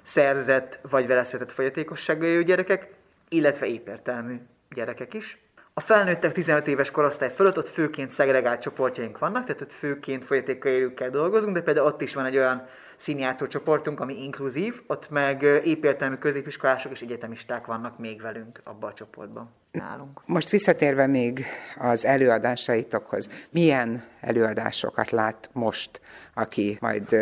szerzett 0.02 0.80
vagy 0.90 1.06
vele 1.06 1.24
fogyatékossággal 1.24 2.42
gyerekek, 2.42 2.88
illetve 3.28 3.66
épertelmű 3.66 4.40
gyerekek 4.74 5.14
is. 5.14 5.38
A 5.78 5.80
felnőttek 5.80 6.32
15 6.32 6.66
éves 6.66 6.90
korosztály 6.90 7.32
fölött 7.34 7.58
ott 7.58 7.68
főként 7.68 8.10
szegregált 8.10 8.60
csoportjaink 8.60 9.18
vannak, 9.18 9.44
tehát 9.44 9.60
ott 9.60 9.72
főként 9.72 10.24
folyatékkal 10.24 10.72
élőkkel 10.72 11.10
dolgozunk, 11.10 11.54
de 11.54 11.62
például 11.62 11.86
ott 11.86 12.00
is 12.00 12.14
van 12.14 12.24
egy 12.24 12.36
olyan 12.36 12.66
színjátszó 12.98 13.46
csoportunk, 13.46 14.00
ami 14.00 14.22
inkluzív, 14.22 14.82
ott 14.86 15.10
meg 15.10 15.42
épértelmű 15.42 16.14
középiskolások 16.14 16.92
és 16.92 17.00
egyetemisták 17.00 17.66
vannak 17.66 17.98
még 17.98 18.22
velünk 18.22 18.60
abba 18.64 18.86
a 18.86 18.92
csoportban 18.92 19.50
nálunk. 19.72 20.20
Most 20.26 20.48
visszatérve 20.48 21.06
még 21.06 21.44
az 21.78 22.04
előadásaitokhoz, 22.04 23.30
milyen 23.50 24.04
előadásokat 24.20 25.10
lát 25.10 25.50
most, 25.52 26.00
aki 26.34 26.76
majd 26.80 27.16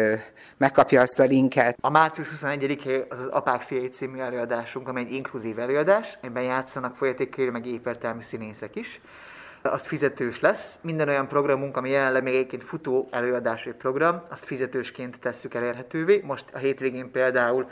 megkapja 0.56 1.00
azt 1.00 1.20
a 1.20 1.24
linket. 1.24 1.76
A 1.80 1.90
március 1.90 2.28
21 2.28 3.06
az 3.08 3.18
az 3.18 3.26
Apák 3.26 3.62
Fiai 3.62 3.88
című 3.88 4.18
előadásunk, 4.18 4.88
amely 4.88 5.02
egy 5.02 5.12
inkluzív 5.12 5.58
előadás, 5.58 6.18
ebben 6.20 6.42
játszanak 6.42 6.96
folyatékkel 6.96 7.50
meg 7.50 7.66
épertelmű 7.66 8.20
színészek 8.20 8.76
is. 8.76 9.00
Az 9.70 9.86
fizetős 9.86 10.40
lesz. 10.40 10.78
Minden 10.82 11.08
olyan 11.08 11.28
programunk, 11.28 11.76
ami 11.76 11.90
jelenleg 11.90 12.22
még 12.22 12.34
egyébként 12.34 12.64
futó 12.64 13.08
előadás 13.10 13.64
vagy 13.64 13.74
program, 13.74 14.22
azt 14.28 14.44
fizetősként 14.44 15.20
tesszük 15.20 15.54
elérhetővé. 15.54 16.22
Most 16.24 16.44
a 16.52 16.58
hétvégén 16.58 17.10
például 17.10 17.66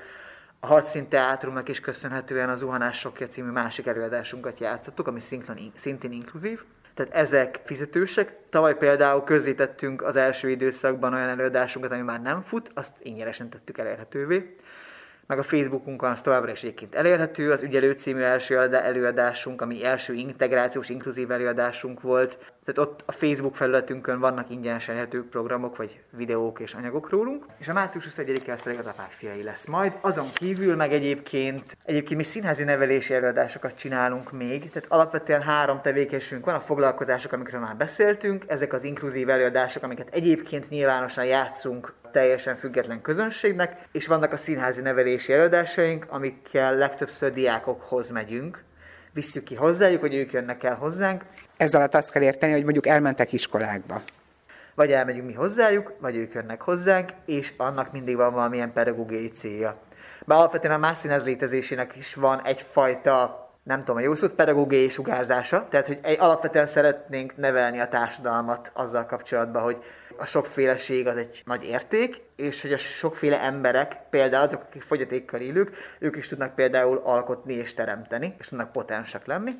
a 0.60 0.66
Hadszín 0.66 1.08
Teátrumnak 1.08 1.68
is 1.68 1.80
köszönhetően 1.80 2.48
az 2.48 2.58
Zuhanás 2.58 2.98
Sokja 2.98 3.26
című 3.26 3.50
másik 3.50 3.86
előadásunkat 3.86 4.60
játszottuk, 4.60 5.06
ami 5.06 5.20
szintén 5.74 6.12
inkluzív. 6.12 6.60
Tehát 6.94 7.12
ezek 7.12 7.60
fizetősek. 7.64 8.36
Tavaly 8.48 8.76
például 8.76 9.22
közzétettünk 9.22 10.02
az 10.02 10.16
első 10.16 10.50
időszakban 10.50 11.14
olyan 11.14 11.28
előadásunkat, 11.28 11.92
ami 11.92 12.02
már 12.02 12.22
nem 12.22 12.40
fut, 12.40 12.70
azt 12.74 12.92
ingyenesen 13.02 13.50
tettük 13.50 13.78
elérhetővé 13.78 14.56
meg 15.26 15.38
a 15.38 15.42
Facebookunkon 15.42 16.10
az 16.10 16.20
továbbra 16.20 16.50
is 16.50 16.62
egyébként 16.62 16.94
elérhető. 16.94 17.52
Az 17.52 17.62
Ügyelő 17.62 17.92
című 17.92 18.20
első 18.20 18.58
előadásunk, 18.58 19.60
ami 19.60 19.84
első 19.84 20.14
integrációs, 20.14 20.88
inkluzív 20.88 21.30
előadásunk 21.30 22.00
volt. 22.00 22.38
Tehát 22.64 22.90
ott 22.90 23.02
a 23.06 23.12
Facebook 23.12 23.56
felületünkön 23.56 24.20
vannak 24.20 24.50
ingyenes 24.50 24.88
elérhető 24.88 25.28
programok, 25.28 25.76
vagy 25.76 26.00
videók 26.10 26.60
és 26.60 26.74
anyagok 26.74 27.10
rólunk. 27.10 27.46
És 27.58 27.68
a 27.68 27.72
március 27.72 28.04
21 28.04 28.50
az 28.50 28.62
pedig 28.62 28.78
az 28.78 28.86
apák 28.86 29.10
fiai 29.10 29.42
lesz 29.42 29.66
majd. 29.66 29.92
Azon 30.00 30.26
kívül 30.32 30.76
meg 30.76 30.92
egyébként, 30.92 31.76
egyébként 31.84 32.16
mi 32.16 32.24
színházi 32.24 32.64
nevelési 32.64 33.14
előadásokat 33.14 33.74
csinálunk 33.74 34.32
még. 34.32 34.70
Tehát 34.70 34.92
alapvetően 34.92 35.42
három 35.42 35.80
tevékenységünk 35.80 36.46
van, 36.46 36.54
a 36.54 36.60
foglalkozások, 36.60 37.32
amikről 37.32 37.60
már 37.60 37.76
beszéltünk, 37.76 38.44
ezek 38.46 38.72
az 38.72 38.84
inkluzív 38.84 39.28
előadások, 39.28 39.82
amiket 39.82 40.08
egyébként 40.14 40.68
nyilvánosan 40.68 41.24
játszunk 41.24 41.92
teljesen 42.14 42.56
független 42.56 43.00
közönségnek, 43.00 43.76
és 43.92 44.06
vannak 44.06 44.32
a 44.32 44.36
színházi 44.36 44.80
nevelési 44.80 45.32
előadásaink, 45.32 46.06
amikkel 46.08 46.74
legtöbbször 46.74 47.32
diákokhoz 47.32 48.10
megyünk, 48.10 48.62
visszük 49.12 49.44
ki 49.44 49.54
hozzájuk, 49.54 50.00
hogy 50.00 50.14
ők 50.14 50.32
jönnek 50.32 50.62
el 50.62 50.74
hozzánk. 50.74 51.22
Ez 51.56 51.74
alatt 51.74 51.94
azt 51.94 52.12
kell 52.12 52.22
érteni, 52.22 52.52
hogy 52.52 52.62
mondjuk 52.62 52.86
elmentek 52.86 53.32
iskolákba. 53.32 54.02
Vagy 54.74 54.92
elmegyünk 54.92 55.26
mi 55.26 55.32
hozzájuk, 55.32 55.92
vagy 55.98 56.16
ők 56.16 56.34
jönnek 56.34 56.62
hozzánk, 56.62 57.10
és 57.24 57.52
annak 57.56 57.92
mindig 57.92 58.16
van 58.16 58.32
valamilyen 58.32 58.72
pedagógiai 58.72 59.28
célja. 59.28 59.76
Bár 60.26 60.38
alapvetően 60.38 60.74
a 60.74 60.78
más 60.78 60.98
színház 60.98 61.24
létezésének 61.24 61.96
is 61.96 62.14
van 62.14 62.42
egyfajta 62.44 63.44
nem 63.62 63.78
tudom, 63.78 63.96
a 63.96 64.00
jó 64.00 64.14
szót, 64.14 64.34
pedagógiai 64.34 64.88
sugárzása, 64.88 65.66
tehát 65.70 65.86
hogy 65.86 65.98
egy, 66.02 66.20
alapvetően 66.20 66.66
szeretnénk 66.66 67.36
nevelni 67.36 67.80
a 67.80 67.88
társadalmat 67.88 68.70
azzal 68.74 69.06
kapcsolatban, 69.06 69.62
hogy 69.62 69.76
a 70.16 70.24
sokféleség 70.24 71.06
az 71.06 71.16
egy 71.16 71.42
nagy 71.44 71.64
érték, 71.64 72.22
és 72.36 72.62
hogy 72.62 72.72
a 72.72 72.76
sokféle 72.76 73.40
emberek, 73.40 73.96
például 74.10 74.42
azok, 74.42 74.62
akik 74.62 74.82
fogyatékkal 74.82 75.40
élők, 75.40 75.76
ők 75.98 76.16
is 76.16 76.28
tudnak 76.28 76.54
például 76.54 77.00
alkotni 77.04 77.54
és 77.54 77.74
teremteni, 77.74 78.34
és 78.38 78.48
tudnak 78.48 78.72
potensek 78.72 79.26
lenni. 79.26 79.52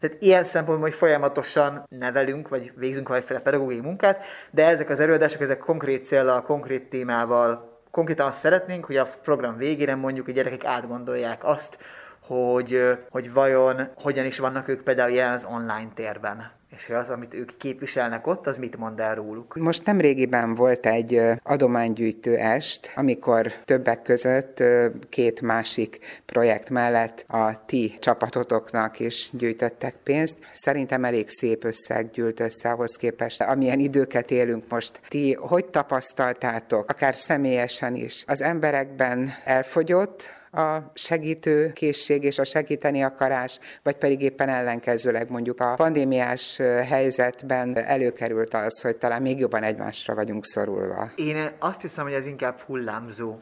Tehát 0.00 0.16
ilyen 0.20 0.44
szempontból, 0.44 0.88
hogy 0.88 0.98
folyamatosan 0.98 1.86
nevelünk, 1.88 2.48
vagy 2.48 2.72
végzünk 2.74 3.08
valamiféle 3.08 3.40
pedagógiai 3.40 3.80
munkát, 3.80 4.24
de 4.50 4.66
ezek 4.66 4.90
az 4.90 5.00
előadások, 5.00 5.40
ezek 5.40 5.58
konkrét 5.58 6.04
célral, 6.04 6.42
konkrét 6.42 6.88
témával, 6.88 7.80
konkrétan 7.90 8.26
azt 8.26 8.38
szeretnénk, 8.38 8.84
hogy 8.84 8.96
a 8.96 9.08
program 9.22 9.56
végére 9.56 9.94
mondjuk 9.94 10.28
a 10.28 10.32
gyerekek 10.32 10.64
átgondolják 10.64 11.44
azt, 11.44 11.78
hogy, 12.20 12.98
hogy 13.10 13.32
vajon 13.32 13.88
hogyan 13.94 14.24
is 14.24 14.38
vannak 14.38 14.68
ők 14.68 14.82
például 14.82 15.10
jelen 15.10 15.32
az 15.32 15.44
online 15.44 15.88
térben 15.94 16.55
és 16.76 16.88
az, 16.88 17.08
amit 17.08 17.34
ők 17.34 17.56
képviselnek 17.56 18.26
ott, 18.26 18.46
az 18.46 18.58
mit 18.58 18.76
mond 18.76 19.00
el 19.00 19.14
róluk. 19.14 19.54
Most 19.54 19.86
nem 19.86 20.00
régiben 20.00 20.54
volt 20.54 20.86
egy 20.86 21.20
adománygyűjtő 21.42 22.36
est, 22.36 22.92
amikor 22.94 23.52
többek 23.64 24.02
között 24.02 24.62
két 25.08 25.40
másik 25.40 26.22
projekt 26.26 26.70
mellett 26.70 27.24
a 27.28 27.64
ti 27.66 27.96
csapatotoknak 28.00 29.00
is 29.00 29.30
gyűjtöttek 29.32 29.94
pénzt. 30.02 30.38
Szerintem 30.52 31.04
elég 31.04 31.28
szép 31.28 31.64
összeg 31.64 32.10
gyűlt 32.10 32.40
össze 32.40 32.70
ahhoz 32.70 32.96
képest, 32.96 33.40
amilyen 33.40 33.78
időket 33.78 34.30
élünk 34.30 34.64
most. 34.68 35.00
Ti 35.08 35.34
hogy 35.34 35.64
tapasztaltátok, 35.64 36.90
akár 36.90 37.16
személyesen 37.16 37.94
is, 37.94 38.24
az 38.26 38.42
emberekben 38.42 39.30
elfogyott, 39.44 40.34
a 40.56 40.90
segítő 40.94 41.72
készség 41.72 42.22
és 42.22 42.38
a 42.38 42.44
segíteni 42.44 43.02
akarás, 43.02 43.58
vagy 43.82 43.96
pedig 43.96 44.22
éppen 44.22 44.48
ellenkezőleg 44.48 45.30
mondjuk 45.30 45.60
a 45.60 45.74
pandémiás 45.74 46.56
helyzetben 46.88 47.76
előkerült 47.76 48.54
az, 48.54 48.80
hogy 48.80 48.96
talán 48.96 49.22
még 49.22 49.38
jobban 49.38 49.62
egymásra 49.62 50.14
vagyunk 50.14 50.46
szorulva. 50.46 51.10
Én 51.14 51.50
azt 51.58 51.80
hiszem, 51.80 52.04
hogy 52.04 52.14
ez 52.14 52.26
inkább 52.26 52.60
hullámzó. 52.60 53.38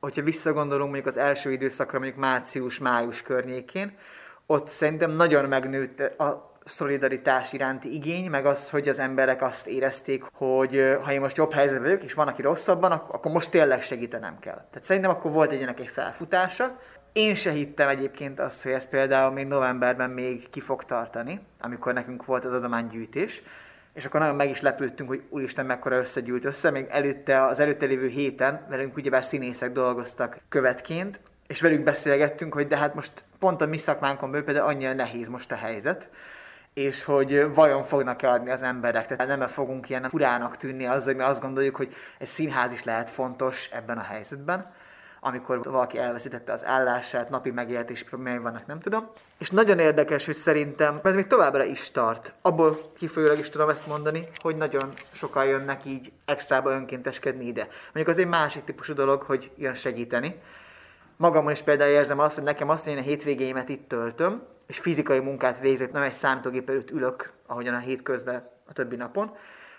Hogyha 0.00 0.22
visszagondolunk 0.22 0.90
mondjuk 0.92 1.06
az 1.06 1.16
első 1.16 1.52
időszakra, 1.52 1.98
mondjuk 1.98 2.20
március-május 2.20 3.22
környékén, 3.22 3.96
ott 4.46 4.68
szerintem 4.68 5.10
nagyon 5.10 5.44
megnőtt 5.44 6.00
a 6.00 6.51
szolidaritás 6.64 7.52
iránti 7.52 7.94
igény, 7.94 8.30
meg 8.30 8.46
az, 8.46 8.70
hogy 8.70 8.88
az 8.88 8.98
emberek 8.98 9.42
azt 9.42 9.66
érezték, 9.66 10.22
hogy 10.32 10.96
ha 11.02 11.12
én 11.12 11.20
most 11.20 11.36
jobb 11.36 11.52
helyzetben 11.52 11.84
vagyok, 11.84 12.02
és 12.02 12.14
van, 12.14 12.28
aki 12.28 12.42
rosszabban, 12.42 12.92
akkor 12.92 13.32
most 13.32 13.50
tényleg 13.50 13.82
segítenem 13.82 14.38
kell. 14.38 14.64
Tehát 14.70 14.84
szerintem 14.84 15.10
akkor 15.10 15.30
volt 15.30 15.50
egy 15.50 15.62
ennek 15.62 15.80
egy 15.80 15.88
felfutása. 15.88 16.78
Én 17.12 17.34
se 17.34 17.50
hittem 17.50 17.88
egyébként 17.88 18.40
azt, 18.40 18.62
hogy 18.62 18.72
ez 18.72 18.88
például 18.88 19.32
még 19.32 19.46
novemberben 19.46 20.10
még 20.10 20.50
ki 20.50 20.60
fog 20.60 20.84
tartani, 20.84 21.40
amikor 21.60 21.92
nekünk 21.92 22.24
volt 22.24 22.44
az 22.44 22.52
adománygyűjtés, 22.52 23.42
és 23.94 24.04
akkor 24.04 24.20
nagyon 24.20 24.34
meg 24.34 24.50
is 24.50 24.60
lepődtünk, 24.60 25.08
hogy 25.08 25.22
úristen 25.28 25.66
mekkora 25.66 25.96
összegyűlt 25.96 26.44
össze, 26.44 26.70
még 26.70 26.86
előtte, 26.90 27.46
az 27.46 27.60
előtte 27.60 27.86
lévő 27.86 28.06
héten 28.06 28.66
velünk 28.68 28.96
ugyebár 28.96 29.24
színészek 29.24 29.72
dolgoztak 29.72 30.38
követként, 30.48 31.20
és 31.46 31.60
velük 31.60 31.82
beszélgettünk, 31.82 32.54
hogy 32.54 32.66
de 32.66 32.76
hát 32.76 32.94
most 32.94 33.24
pont 33.38 33.60
a 33.60 33.66
mi 33.66 33.76
szakmánkon 33.76 34.30
belül 34.30 34.44
például 34.44 34.66
annyira 34.66 34.92
nehéz 34.92 35.28
most 35.28 35.52
a 35.52 35.56
helyzet, 35.56 36.08
és 36.74 37.04
hogy 37.04 37.54
vajon 37.54 37.84
fognak-e 37.84 38.30
adni 38.30 38.50
az 38.50 38.62
emberek. 38.62 39.06
Tehát 39.06 39.36
nem 39.36 39.46
fogunk 39.46 39.88
ilyen 39.88 40.08
furának 40.08 40.56
tűnni 40.56 40.86
azzal, 40.86 41.06
hogy 41.06 41.16
mi 41.16 41.22
azt 41.22 41.40
gondoljuk, 41.40 41.76
hogy 41.76 41.94
egy 42.18 42.28
színház 42.28 42.72
is 42.72 42.84
lehet 42.84 43.10
fontos 43.10 43.70
ebben 43.70 43.98
a 43.98 44.02
helyzetben 44.02 44.72
amikor 45.24 45.62
valaki 45.62 45.98
elveszítette 45.98 46.52
az 46.52 46.64
állását, 46.64 47.30
napi 47.30 47.50
megélhetési 47.50 48.04
problémái 48.04 48.38
vannak, 48.38 48.66
nem 48.66 48.80
tudom. 48.80 49.10
És 49.38 49.50
nagyon 49.50 49.78
érdekes, 49.78 50.26
hogy 50.26 50.34
szerintem 50.34 51.00
ez 51.02 51.14
még 51.14 51.26
továbbra 51.26 51.64
is 51.64 51.90
tart. 51.90 52.32
Abból 52.40 52.78
kifolyólag 52.96 53.38
is 53.38 53.50
tudom 53.50 53.68
ezt 53.68 53.86
mondani, 53.86 54.28
hogy 54.42 54.56
nagyon 54.56 54.92
sokan 55.12 55.44
jönnek 55.44 55.84
így 55.84 56.12
extrába 56.24 56.70
önkénteskedni 56.70 57.46
ide. 57.46 57.68
Mondjuk 57.84 58.08
az 58.08 58.18
egy 58.18 58.28
másik 58.28 58.64
típusú 58.64 58.94
dolog, 58.94 59.22
hogy 59.22 59.50
jön 59.56 59.74
segíteni, 59.74 60.40
Magamon 61.16 61.52
is 61.52 61.62
például 61.62 61.90
érzem 61.90 62.18
azt, 62.18 62.34
hogy 62.34 62.44
nekem 62.44 62.68
azt, 62.68 62.84
hogy 62.84 62.92
én 62.92 62.98
a 62.98 63.02
hétvégéimet 63.02 63.68
itt 63.68 63.88
töltöm, 63.88 64.42
és 64.66 64.78
fizikai 64.78 65.18
munkát 65.18 65.60
végzek, 65.60 65.92
nem 65.92 66.02
egy 66.02 66.12
számítógép 66.12 66.68
előtt 66.68 66.90
ülök, 66.90 67.32
ahogyan 67.46 67.74
a 67.74 67.78
hétközben 67.78 68.48
a 68.66 68.72
többi 68.72 68.96
napon, 68.96 69.36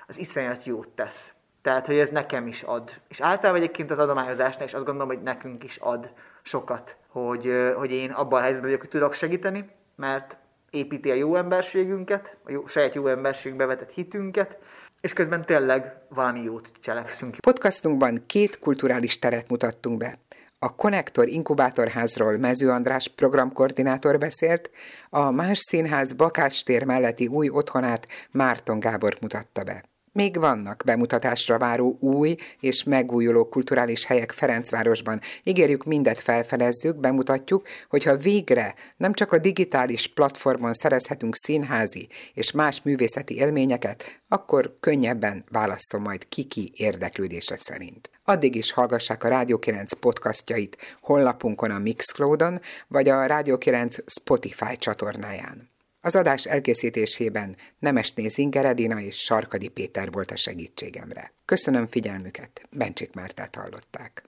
az 0.07 0.19
iszonyat 0.19 0.63
jót 0.63 0.89
tesz. 0.89 1.33
Tehát, 1.61 1.85
hogy 1.85 1.97
ez 1.97 2.09
nekem 2.09 2.47
is 2.47 2.63
ad. 2.63 2.91
És 3.07 3.21
általában 3.21 3.61
egyébként 3.61 3.91
az 3.91 3.99
adományozásnál 3.99 4.67
is 4.67 4.73
azt 4.73 4.85
gondolom, 4.85 5.09
hogy 5.09 5.21
nekünk 5.21 5.63
is 5.63 5.77
ad 5.77 6.11
sokat, 6.41 6.95
hogy, 7.07 7.73
hogy 7.75 7.91
én 7.91 8.11
abban 8.11 8.39
a 8.39 8.41
helyzetben 8.41 8.69
vagyok, 8.69 8.81
hogy 8.81 8.89
tudok 8.89 9.13
segíteni, 9.13 9.69
mert 9.95 10.37
építi 10.69 11.11
a 11.11 11.13
jó 11.13 11.35
emberségünket, 11.35 12.37
a 12.43 12.51
jó, 12.51 12.67
saját 12.67 12.93
jó 12.93 13.07
emberségbe 13.07 13.65
vetett 13.65 13.91
hitünket, 13.91 14.57
és 15.01 15.13
közben 15.13 15.45
tényleg 15.45 15.95
valami 16.09 16.41
jót 16.41 16.71
cselekszünk. 16.79 17.35
Podcastunkban 17.35 18.23
két 18.25 18.59
kulturális 18.59 19.19
teret 19.19 19.49
mutattunk 19.49 19.97
be. 19.97 20.15
A 20.63 20.75
Konnektor 20.75 21.27
Inkubátorházról 21.27 22.37
Mező 22.37 22.69
András 22.69 23.07
programkoordinátor 23.07 24.17
beszélt, 24.17 24.69
a 25.09 25.31
Más 25.31 25.59
Színház 25.59 26.13
Bakács 26.13 26.63
tér 26.63 26.83
melletti 26.83 27.27
új 27.27 27.49
otthonát 27.49 28.07
Márton 28.31 28.79
Gábor 28.79 29.17
mutatta 29.21 29.63
be. 29.63 29.92
Még 30.15 30.39
vannak 30.39 30.81
bemutatásra 30.85 31.57
váró 31.57 31.97
új 31.99 32.35
és 32.59 32.83
megújuló 32.83 33.49
kulturális 33.49 34.05
helyek 34.05 34.31
Ferencvárosban. 34.31 35.21
Ígérjük, 35.43 35.83
mindet 35.83 36.19
felfedezzük, 36.19 36.95
bemutatjuk, 36.95 37.67
hogyha 37.89 38.17
végre 38.17 38.75
nem 38.97 39.13
csak 39.13 39.31
a 39.31 39.37
digitális 39.37 40.07
platformon 40.07 40.73
szerezhetünk 40.73 41.35
színházi 41.35 42.07
és 42.33 42.51
más 42.51 42.81
művészeti 42.81 43.35
élményeket, 43.35 44.21
akkor 44.27 44.77
könnyebben 44.79 45.43
válasszom 45.51 46.01
majd 46.01 46.27
kiki 46.27 46.71
érdeklődése 46.75 47.57
szerint. 47.57 48.09
Addig 48.23 48.55
is 48.55 48.71
hallgassák 48.71 49.23
a 49.23 49.27
Rádió 49.27 49.59
9 49.59 49.93
podcastjait 49.93 50.77
honlapunkon 51.01 51.71
a 51.71 51.79
Mixcloudon, 51.79 52.59
vagy 52.87 53.09
a 53.09 53.25
Rádió 53.25 53.57
9 53.57 53.97
Spotify 54.05 54.77
csatornáján. 54.77 55.72
Az 56.05 56.15
adás 56.15 56.43
elkészítésében 56.45 57.55
Nemesné 57.79 58.27
Zinger 58.27 58.65
Edina 58.65 58.99
és 58.99 59.15
Sarkadi 59.15 59.67
Péter 59.67 60.11
volt 60.11 60.31
a 60.31 60.35
segítségemre. 60.35 61.33
Köszönöm 61.45 61.87
figyelmüket, 61.87 62.61
Bencsik 62.71 63.13
Mártát 63.13 63.55
hallották. 63.55 64.25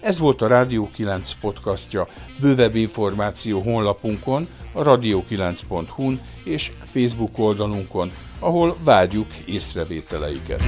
Ez 0.00 0.18
volt 0.18 0.42
a 0.42 0.46
Rádió 0.46 0.88
9 0.94 1.32
podcastja. 1.40 2.08
Bővebb 2.40 2.74
információ 2.74 3.60
honlapunkon, 3.60 4.48
a 4.72 4.82
radio9.hu-n 4.82 6.20
és 6.44 6.72
Facebook 6.84 7.38
oldalunkon, 7.38 8.10
ahol 8.38 8.76
várjuk 8.84 9.36
észrevételeiket. 9.46 10.62